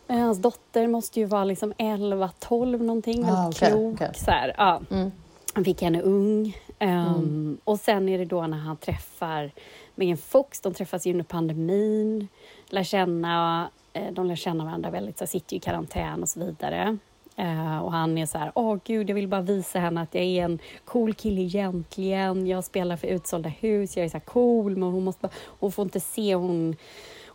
Eh, 0.10 0.20
hans 0.20 0.38
dotter 0.38 0.88
måste 0.88 1.20
ju 1.20 1.26
vara 1.26 1.44
liksom 1.44 1.74
11, 1.78 2.32
12 2.40 2.84
någonting, 2.84 3.26
ah, 3.26 3.28
väldigt 3.28 3.58
okay, 3.58 3.72
klok. 3.72 3.94
Okay. 3.94 4.14
Så 4.14 4.32
här, 4.32 4.56
ja. 4.58 4.82
Mm. 4.92 5.12
Han 5.54 5.66
fick 5.66 5.82
henne 5.82 6.02
ung. 6.02 6.58
Um, 6.80 6.90
mm. 6.90 7.58
Och 7.64 7.80
sen 7.80 8.10
är 8.10 8.18
det 8.18 8.26
då 8.26 8.48
när 8.48 8.58
han 8.58 8.78
träffar 8.78 9.52
Megan 9.96 10.18
Fox, 10.18 10.62
de 10.62 10.74
träffas 10.74 11.08
ju 11.08 11.12
under 11.12 11.26
pandemin, 11.26 12.28
lär 12.70 12.84
känna, 12.84 13.70
eh, 13.94 14.12
de 14.12 14.26
lär 14.26 14.36
känna 14.36 14.66
varandra 14.66 14.90
väldigt, 14.90 15.18
så 15.18 15.28
sitter 15.28 15.56
i 15.56 15.60
karantän 15.60 16.22
och 16.22 16.30
så 16.30 16.40
vidare. 16.40 16.98
Uh, 17.40 17.80
och 17.80 17.92
han 17.92 18.18
är 18.18 18.26
så 18.26 18.38
här, 18.38 18.52
åh 18.56 18.78
gud, 18.84 19.10
jag 19.10 19.16
vill 19.16 19.28
bara 19.28 19.42
visa 19.42 19.80
henne 19.80 20.02
att 20.02 20.16
jag 20.16 20.24
är 20.24 20.44
en 20.46 20.60
cool 20.86 21.14
kille 21.14 21.42
egentligen. 21.42 22.48
Jag 22.48 22.64
spelar 22.64 22.98
för 22.98 23.08
utsålda 23.08 23.50
hus, 23.50 23.98
jag 23.98 24.06
är 24.06 24.10
så 24.10 24.20
cool, 24.20 24.78
men 24.78 24.90
hon, 24.90 25.04
måste, 25.04 25.30
hon 25.60 25.72
får 25.72 25.84
inte 25.84 26.00
se, 26.00 26.36
hon, 26.36 26.76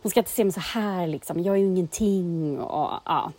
hon 0.05 0.09
ska 0.09 0.19
inte 0.19 0.31
se 0.31 0.43
mig 0.43 0.53
så 0.53 0.59
här 0.59 1.07
liksom. 1.07 1.39
Jag 1.39 1.55
är 1.55 1.59
ju 1.59 1.65
ingenting. 1.65 2.59
Och, 2.59 2.99
ja. 3.05 3.31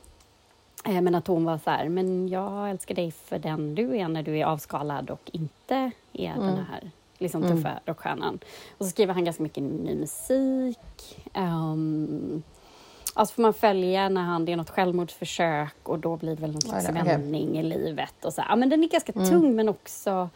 Uh, 0.89 1.01
men 1.01 1.15
att 1.15 1.27
hon 1.27 1.45
var 1.45 1.59
så 1.59 1.71
här, 1.71 1.89
men 1.89 2.29
jag 2.29 2.71
älskar 2.71 2.95
dig 2.95 3.11
för 3.11 3.39
den 3.39 3.75
du 3.75 3.97
är 3.97 4.09
när 4.09 4.23
du 4.23 4.39
är 4.39 4.45
avskalad 4.45 5.11
och 5.11 5.31
inte 5.33 5.91
är 6.13 6.33
mm. 6.33 6.47
den 6.47 6.65
här 6.71 6.91
liksom, 7.19 7.43
tuffa 7.43 7.69
mm. 7.69 7.81
rockstjärnan. 7.85 8.39
Och 8.79 8.85
så 8.87 8.91
skriver 8.91 9.15
han 9.15 9.25
ganska 9.25 9.43
mycket 9.43 9.63
ny 9.63 9.95
musik. 9.95 11.19
Um, 11.35 12.43
Alltså 13.15 13.35
får 13.35 13.43
man 13.43 13.55
följa 13.55 14.09
när 14.09 14.23
han, 14.23 14.45
det 14.45 14.53
är 14.53 14.57
något 14.57 14.71
självmordsförsök 14.71 15.75
och 15.83 15.99
då 15.99 16.17
blir 16.17 16.37
det 16.37 16.41
väl 16.41 16.53
någon 16.53 16.61
slags 16.61 16.89
vändning 16.89 17.49
okay. 17.49 17.61
i 17.61 17.63
livet. 17.63 18.25
Och 18.25 18.33
så. 18.33 18.43
Ja, 18.49 18.57
men 18.57 18.69
den 18.69 18.85
är 18.85 18.89
ganska 18.89 19.13
mm. 19.13 19.29
tung 19.29 19.57
men 19.57 19.69
också 19.69 20.29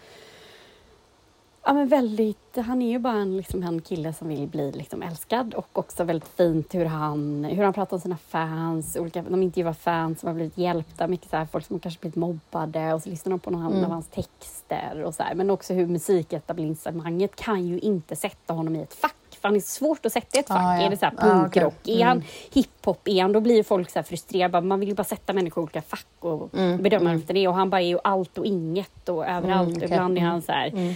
Ja, 1.64 1.72
men 1.72 1.88
väldigt, 1.88 2.56
han 2.56 2.82
är 2.82 2.90
ju 2.90 2.98
bara 2.98 3.14
en, 3.14 3.36
liksom, 3.36 3.62
en 3.62 3.80
kille 3.80 4.12
som 4.12 4.28
vill 4.28 4.46
bli 4.46 4.72
liksom, 4.72 5.02
älskad 5.02 5.54
och 5.54 5.78
också 5.78 6.04
väldigt 6.04 6.28
fint 6.28 6.74
hur 6.74 6.84
han, 6.84 7.44
hur 7.44 7.64
han 7.64 7.72
pratar 7.72 7.96
om 7.96 8.00
sina 8.00 8.16
fans. 8.16 8.96
Olika, 8.96 9.22
de 9.22 9.42
intervjuar 9.42 9.72
fans 9.72 10.20
som 10.20 10.26
har 10.26 10.34
blivit 10.34 10.58
hjälpta, 10.58 11.06
mycket 11.06 11.30
så 11.30 11.36
här, 11.36 11.46
folk 11.52 11.66
som 11.66 11.80
kanske 11.80 12.00
blivit 12.00 12.16
mobbade 12.16 12.94
och 12.94 13.02
så 13.02 13.10
lyssnar 13.10 13.30
de 13.30 13.38
på 13.38 13.50
någon 13.50 13.72
mm. 13.72 13.84
av 13.84 13.90
hans 13.90 14.06
texter. 14.06 15.02
Och 15.04 15.14
så 15.14 15.22
här. 15.22 15.34
Men 15.34 15.50
också 15.50 15.74
hur 15.74 15.86
musiketablissemanget 15.86 17.36
kan 17.36 17.66
ju 17.66 17.78
inte 17.78 18.16
sätta 18.16 18.52
honom 18.52 18.76
i 18.76 18.82
ett 18.82 18.94
fack 18.94 19.14
för 19.40 19.48
han 19.48 19.56
är 19.56 19.60
svårt 19.60 20.06
att 20.06 20.12
sätta 20.12 20.38
i 20.38 20.40
ett 20.40 20.48
fack. 20.48 20.58
Ah, 20.60 20.76
ja. 20.76 20.82
Är 20.82 20.90
det 20.90 20.96
så 20.96 21.04
här 21.04 21.12
punkrock? 21.12 21.74
Ah, 21.74 21.76
okay. 21.76 21.94
mm. 21.94 22.02
Är 22.02 22.06
han 22.06 22.16
mm. 22.16 22.28
hiphop? 22.52 23.08
Är 23.08 23.22
han, 23.22 23.32
då 23.32 23.40
blir 23.40 23.62
folk 23.62 23.90
så 23.90 24.02
frustrerade. 24.02 24.60
Man 24.60 24.80
vill 24.80 24.88
ju 24.88 24.94
bara 24.94 25.04
sätta 25.04 25.32
människor 25.32 25.62
i 25.62 25.64
olika 25.64 25.82
fack 25.82 26.06
och 26.20 26.54
mm. 26.54 26.82
bedöma 26.82 27.10
mm. 27.10 27.20
efter 27.20 27.34
det. 27.34 27.48
Och 27.48 27.54
han 27.54 27.70
bara 27.70 27.80
är 27.80 27.86
ju 27.86 27.98
allt 28.04 28.38
och 28.38 28.46
inget 28.46 29.08
och 29.08 29.26
överallt. 29.26 29.68
Mm, 29.68 29.76
okay. 29.76 29.88
Ibland 29.88 30.18
är 30.18 30.22
han 30.22 30.42
så 30.42 30.52
här... 30.52 30.94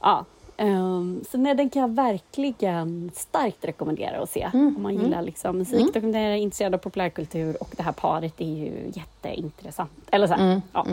Mm. 0.00 0.14
Ja. 0.14 0.24
Um, 0.58 1.24
så 1.30 1.38
nej, 1.38 1.54
den 1.54 1.70
kan 1.70 1.82
jag 1.82 1.90
verkligen 1.90 3.10
starkt 3.14 3.64
rekommendera 3.64 4.22
att 4.22 4.30
se 4.30 4.50
mm. 4.54 4.76
om 4.76 4.82
man 4.82 4.94
gillar 4.94 5.22
liksom, 5.22 5.58
musik, 5.58 5.96
mm. 5.96 6.14
är 6.14 6.36
intresserad 6.36 6.74
av 6.74 6.78
populärkultur 6.78 7.56
och 7.60 7.68
det 7.76 7.82
här 7.82 7.92
paret 7.92 8.40
är 8.40 8.54
ju 8.56 8.92
jätteintressant. 8.94 9.90
Eller 10.10 10.26
så 10.26 10.34
här, 10.34 10.60
ja. 10.72 10.86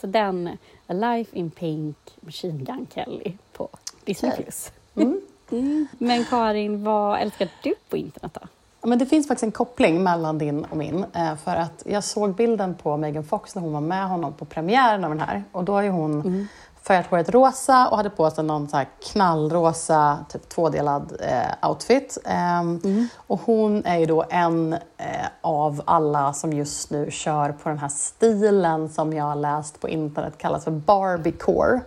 Så 0.00 0.06
den, 0.06 0.48
A 0.86 0.92
Life 0.92 1.38
in 1.38 1.50
Pink, 1.50 1.96
Machine 2.20 2.64
Gun 2.64 2.86
Kelly 2.94 3.32
på 3.52 3.68
Disney+. 4.04 4.32
Plus. 4.36 4.72
Mm. 4.94 5.20
Mm. 5.50 5.86
Men 5.98 6.24
Karin, 6.24 6.84
vad 6.84 7.20
älskar 7.20 7.48
du 7.62 7.74
på 7.88 7.96
internet 7.96 8.38
då? 8.40 8.48
Men 8.88 8.98
det 8.98 9.06
finns 9.06 9.28
faktiskt 9.28 9.42
en 9.42 9.52
koppling 9.52 10.02
mellan 10.02 10.38
din 10.38 10.64
och 10.64 10.76
min. 10.76 11.04
Eh, 11.12 11.36
för 11.36 11.56
att 11.56 11.82
jag 11.86 12.04
såg 12.04 12.34
bilden 12.34 12.74
på 12.74 12.96
Megan 12.96 13.24
Fox 13.24 13.54
när 13.54 13.62
hon 13.62 13.72
var 13.72 13.80
med 13.80 14.08
honom 14.08 14.32
på 14.32 14.44
premiären 14.44 15.04
av 15.04 15.10
den 15.10 15.20
här. 15.20 15.44
Och 15.52 15.64
då 15.64 15.78
är 15.78 15.90
hon 15.90 16.20
mm. 16.20 16.48
Färgat 16.86 17.06
håret 17.06 17.28
rosa 17.28 17.88
och 17.88 17.96
hade 17.96 18.10
på 18.10 18.30
sig 18.30 18.44
någon 18.44 18.68
så 18.68 18.82
knallrosa, 19.12 20.18
typ 20.28 20.48
tvådelad 20.48 21.12
eh, 21.20 21.68
outfit. 21.68 22.18
Eh, 22.24 22.58
mm. 22.58 23.08
Och 23.16 23.40
hon 23.40 23.84
är 23.84 23.98
ju 23.98 24.06
då 24.06 24.24
en 24.30 24.72
eh, 24.72 25.26
av 25.40 25.82
alla 25.84 26.32
som 26.32 26.52
just 26.52 26.90
nu 26.90 27.10
kör 27.10 27.52
på 27.52 27.68
den 27.68 27.78
här 27.78 27.88
stilen 27.88 28.88
som 28.88 29.12
jag 29.12 29.24
har 29.24 29.36
läst 29.36 29.80
på 29.80 29.88
internet 29.88 30.38
kallas 30.38 30.64
för 30.64 30.70
Barbiecore. 30.70 31.80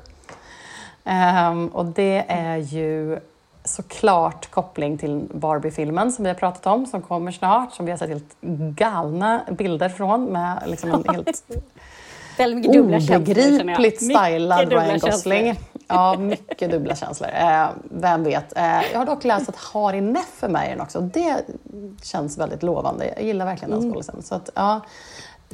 Um, 1.04 1.68
och 1.68 1.86
det 1.86 2.26
är 2.28 2.58
ju 2.58 3.20
såklart 3.64 4.52
koppling 4.52 4.98
till 4.98 5.28
Barbie-filmen 5.34 6.12
som 6.12 6.24
vi 6.24 6.30
har 6.30 6.36
pratat 6.36 6.68
om, 6.68 6.86
som 6.86 7.02
kommer 7.02 7.32
snart, 7.32 7.74
som 7.74 7.86
vi 7.86 7.92
har 7.92 7.98
sett 7.98 8.10
helt 8.10 8.42
galna 8.76 9.42
bilder 9.52 9.90
från 9.90 10.26
med 10.26 10.64
liksom 10.66 10.92
en 10.92 11.16
helt 11.16 11.44
obegripligt 12.46 14.04
stylad 14.04 14.74
Ryan 14.74 15.00
Gosling. 15.00 15.60
Ja, 15.88 16.16
mycket 16.20 16.72
dubbla 16.72 16.96
känslor. 16.96 17.30
Eh, 17.30 17.68
vem 17.92 18.24
vet. 18.24 18.58
Eh, 18.58 18.92
jag 18.92 19.00
har 19.00 19.06
dock 19.06 19.24
läst 19.24 19.50
att 19.50 19.56
Hari 19.56 20.02
Neff 20.02 20.44
är 20.44 20.50
med 20.50 20.68
i 20.68 20.70
den 20.70 20.82
också. 20.82 21.02
Det 21.02 21.46
känns 22.04 22.38
väldigt 22.38 22.64
lovande. 22.64 23.14
Jag 23.16 23.26
gillar 23.26 23.46
verkligen 23.46 23.72
den 23.72 23.80
mm. 23.80 23.92
skådisen. 23.92 24.22
Så 24.22 24.36
att, 24.36 24.50
ja, 24.56 24.82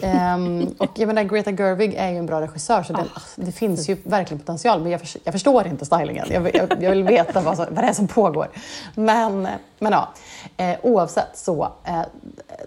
Um, 0.03 0.75
och 0.77 0.99
jag 0.99 1.07
menar, 1.07 1.23
Greta 1.23 1.51
Gerwig 1.51 1.93
är 1.93 2.09
ju 2.09 2.17
en 2.17 2.25
bra 2.25 2.41
regissör 2.41 2.83
så 2.83 2.93
det, 2.93 2.99
oh. 2.99 3.21
det 3.35 3.51
finns 3.51 3.89
ju 3.89 3.97
verkligen 4.03 4.39
potential 4.39 4.81
men 4.81 4.91
jag, 4.91 5.01
för, 5.01 5.19
jag 5.23 5.33
förstår 5.33 5.67
inte 5.67 5.85
stylingen. 5.85 6.27
Jag, 6.29 6.55
jag, 6.55 6.83
jag 6.83 6.91
vill 6.91 7.03
veta 7.03 7.41
vad, 7.41 7.55
som, 7.55 7.65
vad 7.69 7.83
det 7.83 7.87
är 7.87 7.93
som 7.93 8.07
pågår. 8.07 8.47
Men, 8.95 9.47
men 9.79 9.91
ja, 9.91 10.13
eh, 10.57 10.75
oavsett 10.81 11.37
så, 11.37 11.71
eh, 11.83 12.01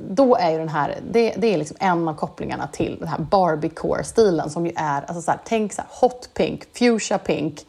då 0.01 0.37
är 0.37 0.51
ju 0.51 0.59
den 0.59 0.69
här, 0.69 0.99
det, 1.11 1.35
det 1.37 1.55
är 1.55 1.59
liksom 1.59 1.77
en 1.81 2.09
av 2.09 2.14
kopplingarna 2.14 2.67
till 2.67 2.97
den 2.99 3.09
här 3.09 3.19
Barbiecore-stilen 3.19 4.51
som 4.51 4.67
ju 4.67 4.73
är, 4.77 5.05
alltså 5.07 5.23
så 5.23 5.31
här, 5.31 5.41
tänk 5.45 5.73
så 5.73 5.83
här, 5.83 5.91
hot 6.01 6.31
pink, 6.35 6.62
fuchsia 6.79 7.19
pink, 7.19 7.67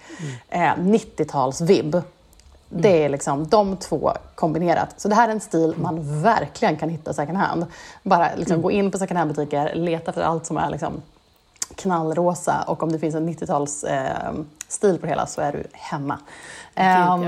mm. 0.50 0.90
eh, 0.90 0.98
90-tals-vibb. 1.00 2.02
Det 2.70 3.04
är 3.04 3.10
liksom 3.10 3.48
de 3.48 3.78
två 3.78 4.12
kombinerat. 4.36 5.02
Så 5.02 5.08
det 5.08 5.16
här 5.16 5.28
är 5.28 5.32
en 5.32 5.40
stil 5.40 5.74
man 5.78 6.22
verkligen 6.22 6.78
kan 6.78 6.90
hitta 6.90 7.14
second 7.14 7.38
hand. 7.38 7.66
Bara 8.04 8.30
liksom 8.36 8.54
mm. 8.54 8.62
gå 8.62 8.72
in 8.72 8.92
på 8.92 8.98
second 8.98 9.18
hand-butiker, 9.18 9.76
leta 9.76 10.12
efter 10.12 10.22
allt 10.22 10.46
som 10.46 10.58
är 10.58 10.70
liksom 10.70 11.02
knallrosa 11.76 12.64
och 12.68 12.84
om 12.84 12.92
det 12.92 13.00
finns 13.00 13.16
en 13.16 13.30
90-tals 13.30 13.84
eh, 13.84 14.34
stil 14.68 14.98
på 14.98 15.06
det 15.06 15.10
hela 15.10 15.26
så 15.26 15.42
är 15.42 15.52
du 15.52 15.64
hemma. 15.74 16.18
Um, 16.76 17.24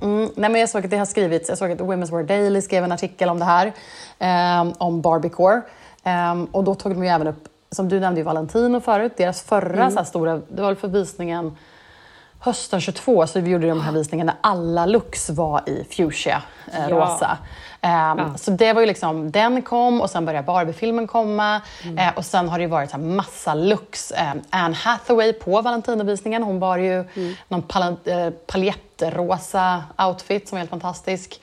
mm, 0.00 0.30
nej 0.34 0.50
men 0.50 0.54
jag 0.54 0.68
såg 0.68 0.84
att 0.84 0.90
det 0.90 0.96
har 0.96 1.06
skrivits, 1.06 1.48
jag 1.48 1.58
såg 1.58 1.70
att 1.70 1.80
Women's 1.80 2.10
Wear 2.10 2.22
Daily 2.22 2.60
skrev 2.60 2.84
en 2.84 2.92
artikel 2.92 3.28
om 3.28 3.38
det 3.38 3.44
här, 3.44 3.72
um, 4.60 4.72
om 4.78 5.00
Barbiecore. 5.00 5.60
Um, 6.04 6.44
och 6.44 6.64
då 6.64 6.74
tog 6.74 6.92
de 6.94 7.04
ju 7.04 7.10
även 7.10 7.26
upp, 7.26 7.48
som 7.70 7.88
du 7.88 8.00
nämnde 8.00 8.20
ju 8.20 8.24
Valentino 8.24 8.80
förut, 8.80 9.12
deras 9.16 9.42
förra 9.42 9.82
mm. 9.82 9.90
så 9.90 10.04
stora, 10.04 10.40
det 10.48 10.62
var 10.62 10.68
väl 10.68 10.76
för 10.76 10.88
visningen 10.88 11.56
hösten 12.44 12.80
22 12.80 13.26
så 13.26 13.40
vi 13.40 13.50
gjorde 13.50 13.68
de 13.68 13.80
här 13.80 13.92
visningarna 13.92 14.32
där 14.32 14.50
alla 14.50 14.86
looks 14.86 15.30
var 15.30 15.68
i 15.68 15.84
fuchsia, 15.90 16.42
eh, 16.72 16.80
ja. 16.80 16.96
rosa. 16.96 17.38
Um, 17.82 17.90
ja. 17.90 18.34
Så 18.36 18.50
det 18.50 18.72
var 18.72 18.80
ju 18.80 18.86
liksom, 18.86 19.30
den 19.30 19.62
kom 19.62 20.00
och 20.00 20.10
sen 20.10 20.24
började 20.24 20.46
Barbie-filmen 20.46 21.06
komma. 21.06 21.60
Mm. 21.82 21.98
Uh, 21.98 22.18
och 22.18 22.24
sen 22.24 22.48
har 22.48 22.58
det 22.58 22.62
ju 22.62 22.70
varit 22.70 22.90
så 22.90 22.96
här 22.96 23.04
massa 23.04 23.54
looks. 23.54 24.12
Um, 24.12 24.42
Anne 24.50 24.74
Hathaway 24.74 25.32
på 25.32 25.60
Valentinovisningen, 25.60 26.42
hon 26.42 26.60
bar 26.60 26.78
ju 26.78 26.92
mm. 27.14 27.34
någon 27.48 27.62
pal 27.62 27.82
uh, 27.82 28.30
paljettrosa 28.46 29.84
outfit 29.98 30.48
som 30.48 30.56
var 30.56 30.58
helt 30.58 30.70
fantastisk. 30.70 31.40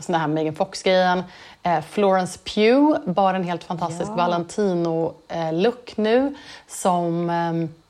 Sån 0.00 0.14
här 0.14 0.26
Megan 0.26 0.54
Fox-grejen. 0.54 1.22
Uh, 1.66 1.80
Florence 1.90 2.38
Pugh 2.38 2.98
bar 3.06 3.34
en 3.34 3.44
helt 3.44 3.64
fantastisk 3.64 4.10
ja. 4.10 4.14
Valentino-look 4.16 5.96
nu 5.96 6.34
som 6.68 7.30
um, 7.30 7.68
Eh, 7.68 7.83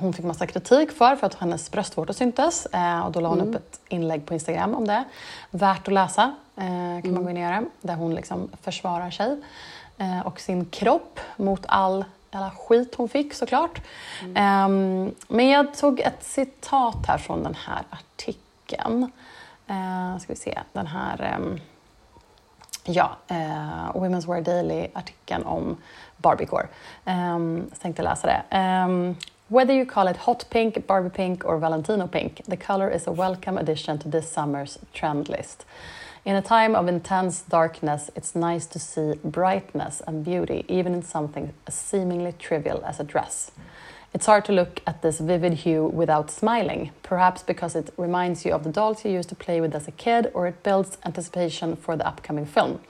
hon 0.00 0.12
fick 0.12 0.24
massa 0.24 0.46
kritik 0.46 0.90
för, 0.92 1.16
för 1.16 1.26
att 1.26 1.34
hennes 1.34 1.70
bröstvårtor 1.70 2.14
syntes 2.14 2.66
eh, 2.66 3.00
och 3.00 3.12
då 3.12 3.20
la 3.20 3.28
hon 3.28 3.40
Mm. 3.40 3.50
upp 3.50 3.56
ett 3.56 3.80
inlägg 3.88 4.26
på 4.26 4.34
Instagram 4.34 4.74
om 4.74 4.86
det. 4.86 5.04
Värt 5.50 5.88
att 5.88 5.94
läsa 5.94 6.34
eh, 6.56 6.62
kan 6.64 6.98
Mm. 7.04 7.14
man 7.14 7.24
gå 7.24 7.30
in 7.30 7.36
och 7.36 7.42
göra. 7.42 7.64
Där 7.80 7.94
hon 7.94 8.14
liksom 8.14 8.50
försvarar 8.62 9.10
sig 9.10 9.40
eh, 9.98 10.20
och 10.20 10.40
sin 10.40 10.64
kropp 10.64 11.20
mot 11.36 11.64
all 11.68 12.04
alla 12.32 12.50
skit 12.50 12.94
hon 12.96 13.08
fick 13.08 13.34
såklart. 13.34 13.80
Mm. 14.22 14.36
Ehm, 14.36 15.14
men 15.28 15.48
jag 15.48 15.74
tog 15.74 16.00
ett 16.00 16.24
citat 16.24 17.06
här 17.06 17.18
från 17.18 17.42
den 17.42 17.54
här 17.54 17.82
artikeln. 17.90 19.02
Eh, 19.66 20.18
ska 20.18 20.32
vi 20.32 20.36
se, 20.38 20.58
den 20.72 20.86
här 20.86 21.22
ehm, 21.22 21.60
Ja, 22.84 23.16
eh, 23.28 23.92
Women's 23.94 24.26
Wear 24.26 24.40
Daily-artikeln 24.40 25.44
om 25.46 25.76
Barbiecore. 26.22 26.68
Um, 27.04 27.66
jag 27.70 27.80
tänkte 27.80 28.02
läsa 28.02 28.26
det. 28.26 28.58
Um, 28.58 29.16
Whether 29.52 29.74
you 29.74 29.84
call 29.84 30.06
it 30.06 30.16
hot 30.16 30.48
pink, 30.50 30.86
Barbie 30.86 31.10
pink 31.10 31.44
or 31.44 31.58
Valentino 31.58 32.06
pink, 32.06 32.40
the 32.46 32.56
color 32.56 32.88
is 32.88 33.08
a 33.08 33.10
welcome 33.10 33.58
addition 33.58 33.98
to 33.98 34.08
this 34.08 34.30
summer's 34.30 34.78
trend 34.94 35.28
list. 35.28 35.66
In 36.24 36.36
a 36.36 36.42
time 36.42 36.76
of 36.76 36.86
intense 36.86 37.40
darkness, 37.40 38.10
it's 38.14 38.36
nice 38.36 38.66
to 38.66 38.78
see 38.78 39.14
brightness 39.24 40.02
and 40.06 40.24
beauty, 40.24 40.64
even 40.68 40.94
in 40.94 41.02
something 41.02 41.52
as 41.66 41.74
seemingly 41.74 42.32
trivial 42.38 42.84
as 42.84 43.00
a 43.00 43.04
dress. 43.04 43.50
It's 44.14 44.26
hard 44.26 44.44
to 44.44 44.52
look 44.52 44.82
at 44.86 45.02
this 45.02 45.18
vivid 45.18 45.54
hue 45.54 45.86
without 45.86 46.30
smiling, 46.30 46.90
perhaps 47.02 47.42
because 47.42 47.74
it 47.74 47.92
reminds 47.96 48.44
you 48.44 48.52
of 48.52 48.62
the 48.62 48.70
dolls 48.70 49.04
you 49.04 49.10
used 49.10 49.28
to 49.30 49.34
play 49.34 49.60
with 49.60 49.74
as 49.74 49.88
a 49.88 49.92
kid 49.92 50.30
or 50.34 50.46
it 50.46 50.62
builds 50.62 50.98
anticipation 51.04 51.74
for 51.74 51.96
the 51.96 52.06
upcoming 52.06 52.46
film. 52.46 52.80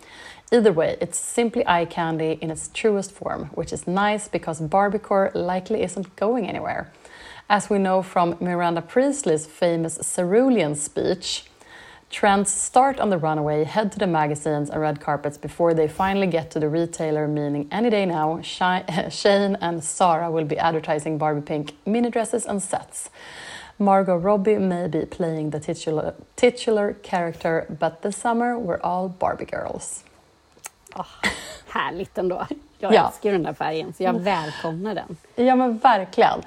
Either 0.53 0.73
way, 0.73 0.97
it's 1.01 1.19
simply 1.19 1.67
eye 1.67 1.85
candy 1.85 2.39
in 2.41 2.51
its 2.51 2.69
truest 2.75 3.13
form, 3.13 3.47
which 3.55 3.73
is 3.73 3.87
nice 3.87 4.27
because 4.27 4.61
Barbiecore 4.61 5.33
likely 5.35 5.83
isn't 5.83 6.17
going 6.17 6.49
anywhere. 6.49 6.93
As 7.49 7.71
we 7.71 7.79
know 7.79 8.03
from 8.03 8.37
Miranda 8.41 8.83
Priestley's 8.83 9.47
famous 9.47 9.99
cerulean 10.15 10.75
speech, 10.75 11.45
Trends 12.11 12.53
start 12.53 12.99
on 12.99 13.09
the 13.09 13.19
runaway, 13.19 13.63
head 13.63 13.93
to 13.93 13.99
the 14.01 14.07
magazines 14.09 14.69
and 14.69 14.81
red 14.81 15.01
carpets 15.01 15.39
before 15.39 15.75
they 15.75 15.87
finally 15.87 16.27
get 16.27 16.51
to 16.51 16.59
the 16.59 16.69
retailer, 16.69 17.29
meaning 17.29 17.69
any 17.71 17.89
day 17.89 18.05
now, 18.05 18.41
Shane 18.43 19.57
and 19.61 19.85
Sarah 19.85 20.29
will 20.29 20.45
be 20.45 20.59
advertising 20.59 21.19
Barbie 21.19 21.43
Pink 21.43 21.77
mini 21.87 22.11
dresses 22.11 22.47
and 22.47 22.61
sets. 22.61 23.11
Margot 23.79 24.17
Robbie 24.17 24.59
may 24.59 24.89
be 24.89 25.07
playing 25.07 25.51
the 25.51 25.61
titular, 25.61 26.15
titular 26.35 26.95
character, 26.95 27.65
but 27.79 28.03
this 28.03 28.17
summer 28.17 28.59
we're 28.59 28.81
all 28.81 29.09
Barbie 29.09 29.45
girls. 29.45 30.03
Åh, 30.97 31.07
härligt 31.69 32.19
ändå. 32.19 32.47
Jag 32.79 32.95
Ja. 32.95 33.07
älskar 33.07 33.33
den 33.33 33.43
där 33.43 33.53
färgen, 33.53 33.93
så 33.97 34.03
jag 34.03 34.13
välkomnar 34.21 34.95
den. 34.95 35.17
Ja 35.47 35.55
men 35.57 35.79
verkligen. 35.79 36.41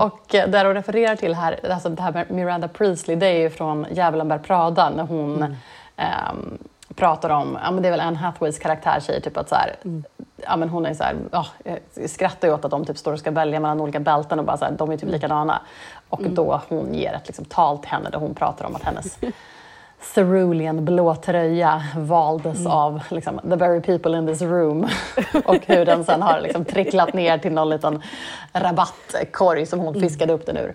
Och 0.00 0.34
eh, 0.34 0.48
där 0.48 0.64
hon 0.64 0.74
refererar 0.74 1.16
till 1.16 1.34
här, 1.34 1.60
alltså 1.72 1.88
det 1.88 2.02
här 2.02 2.12
med 2.12 2.30
Miranda 2.30 2.68
Priestley, 2.68 3.16
det 3.16 3.26
är 3.26 3.38
ju 3.38 3.50
från 3.50 3.86
Djävulen 3.90 4.28
bär 4.28 4.38
Prada 4.38 4.90
när 4.90 5.02
hon 5.04 5.56
ehm, 5.96 6.58
pratar 6.94 7.30
om, 7.30 7.58
ja 7.64 7.70
men 7.70 7.82
det 7.82 7.88
är 7.88 7.90
väl 7.90 8.00
Anne 8.00 8.16
Hathaways 8.18 8.58
karaktär 8.58 9.00
säger 9.00 9.20
typ 9.20 9.36
att 9.36 9.48
så 9.48 9.54
här, 9.54 9.76
ja 10.36 10.56
men 10.56 10.68
hon 10.68 10.86
är 10.86 10.94
så 10.94 11.04
här, 11.04 11.16
jag 11.30 12.10
skrattar 12.10 12.48
ju 12.48 12.54
åt 12.54 12.64
att 12.64 12.70
de 12.70 12.84
typ 12.84 12.98
står 12.98 13.12
och 13.12 13.18
ska 13.18 13.30
välja 13.30 13.60
mellan 13.60 13.80
olika 13.80 14.00
bälten 14.00 14.38
och 14.38 14.44
bara 14.44 14.56
så 14.56 14.64
här, 14.64 14.72
de 14.72 14.90
är 14.90 14.96
typ 14.96 15.10
likadana. 15.10 15.60
Och 16.08 16.22
då 16.22 16.60
hon 16.68 16.94
ger 16.94 17.12
ett 17.12 17.26
liksom, 17.26 17.44
tal 17.44 17.78
till 17.78 17.90
henne 17.90 18.10
där 18.10 18.18
hon 18.18 18.34
pratar 18.34 18.64
om 18.64 18.76
att 18.76 18.82
hennes 18.82 19.18
cerulean 20.00 20.84
blå 20.84 21.14
tröja 21.14 21.82
valdes 21.96 22.66
av 22.66 23.02
liksom, 23.10 23.40
the 23.42 23.56
very 23.56 23.80
people 23.80 24.18
in 24.18 24.26
this 24.26 24.42
room 24.42 24.88
och 25.44 25.66
hur 25.66 25.84
den 25.84 26.04
sen 26.04 26.22
har 26.22 26.40
liksom, 26.40 26.64
tricklat 26.64 27.14
ner 27.14 27.38
till 27.38 27.52
någon 27.52 27.68
liten 27.68 28.02
rabattkorg 28.52 29.66
som 29.66 29.78
hon 29.78 30.00
fiskade 30.00 30.32
upp 30.32 30.46
den 30.46 30.56
ur. 30.56 30.74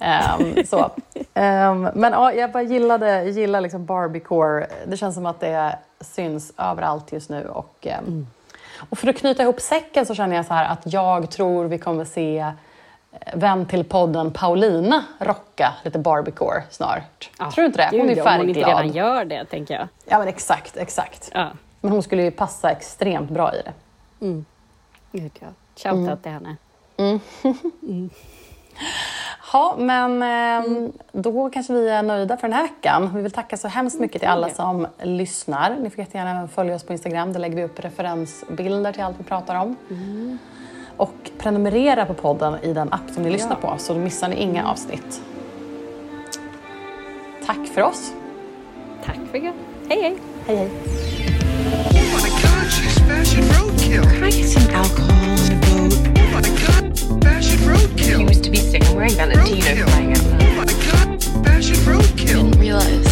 Ehm, 0.00 0.66
så. 0.66 0.90
Ehm, 1.34 1.88
men 1.94 2.12
ja, 2.12 2.32
jag 2.32 2.52
bara 2.52 2.62
gillade, 2.62 3.24
gillar 3.24 3.60
liksom 3.60 3.86
Barbiecore. 3.86 4.66
Det 4.86 4.96
känns 4.96 5.14
som 5.14 5.26
att 5.26 5.40
det 5.40 5.78
syns 6.00 6.52
överallt 6.58 7.12
just 7.12 7.30
nu. 7.30 7.48
Och, 7.48 7.86
ehm, 7.86 8.26
och 8.90 8.98
för 8.98 9.08
att 9.08 9.16
knyta 9.16 9.42
ihop 9.42 9.60
säcken 9.60 10.06
så 10.06 10.14
känner 10.14 10.36
jag 10.36 10.46
så 10.46 10.54
här 10.54 10.72
att 10.72 10.82
jag 10.84 11.30
tror 11.30 11.64
vi 11.64 11.78
kommer 11.78 12.04
se 12.04 12.52
vän 13.34 13.66
till 13.66 13.84
podden 13.84 14.30
Paulina 14.30 15.04
rocka 15.18 15.72
lite 15.82 15.98
Barbiecore 15.98 16.62
snart. 16.70 17.30
Ja, 17.38 17.50
tror 17.50 17.62
du 17.62 17.66
inte 17.66 17.78
det? 17.90 17.98
Hon 17.98 18.10
är 18.10 18.16
ja, 18.16 18.32
Om 18.32 18.38
hon 18.38 18.48
inte 18.48 18.60
redan 18.60 18.76
färgglad. 18.76 18.96
gör 18.96 19.24
det, 19.24 19.44
tänker 19.44 19.74
jag. 19.74 19.88
Ja 20.04 20.18
men 20.18 20.28
exakt, 20.28 20.76
exakt. 20.76 21.30
Ja. 21.34 21.48
Men 21.80 21.92
hon 21.92 22.02
skulle 22.02 22.22
ju 22.22 22.30
passa 22.30 22.70
extremt 22.70 23.30
bra 23.30 23.54
i 23.54 23.62
det. 23.62 23.72
Gud, 25.12 25.32
ja. 25.40 25.46
Shoutout 25.76 26.22
till 26.22 26.32
henne. 26.32 26.56
Ja, 29.52 29.74
men 29.78 30.22
ehm, 30.22 30.92
då 31.12 31.50
kanske 31.50 31.72
vi 31.72 31.88
är 31.88 32.02
nöjda 32.02 32.36
för 32.36 32.48
den 32.48 32.56
här 32.56 32.62
veckan. 32.62 33.10
Vi 33.14 33.22
vill 33.22 33.32
tacka 33.32 33.56
så 33.56 33.68
hemskt 33.68 34.00
mycket 34.00 34.20
till 34.20 34.28
alla 34.28 34.50
som 34.50 34.86
lyssnar. 35.02 35.76
Ni 35.80 35.90
får 35.90 35.98
jättegärna 35.98 36.30
även 36.30 36.48
följa 36.48 36.74
oss 36.74 36.84
på 36.84 36.92
Instagram. 36.92 37.32
Där 37.32 37.40
lägger 37.40 37.56
vi 37.56 37.64
upp 37.64 37.80
referensbilder 37.80 38.92
till 38.92 39.02
allt 39.02 39.16
vi 39.20 39.24
pratar 39.24 39.54
om 39.54 39.76
och 40.96 41.30
prenumerera 41.38 42.06
på 42.06 42.14
podden 42.14 42.54
i 42.62 42.72
den 42.72 42.92
app 42.92 43.10
som 43.14 43.22
ni 43.22 43.30
lyssnar 43.30 43.56
på 43.56 43.74
så 43.78 43.94
missar 43.94 44.28
ni 44.28 44.36
inga 44.36 44.68
avsnitt. 44.68 45.22
Tack 47.46 47.66
för 47.74 47.82
oss. 47.82 48.12
Tack 49.04 49.18
för 49.30 49.38
igår. 49.38 49.52
Hej 49.88 50.02
hej. 50.02 50.16
Hej 50.46 50.56
hej. 50.56 50.70
He 58.22 58.24
was 58.24 58.40
to 58.40 58.50
be 58.50 58.56
sick. 58.56 58.82
I'm 58.82 58.96
wearing 58.96 59.16
Valentino 59.16 59.86
flying 59.86 60.12
out 60.12 60.24
loud. 60.24 60.42
Didn't 62.16 62.60
realize. 62.60 63.11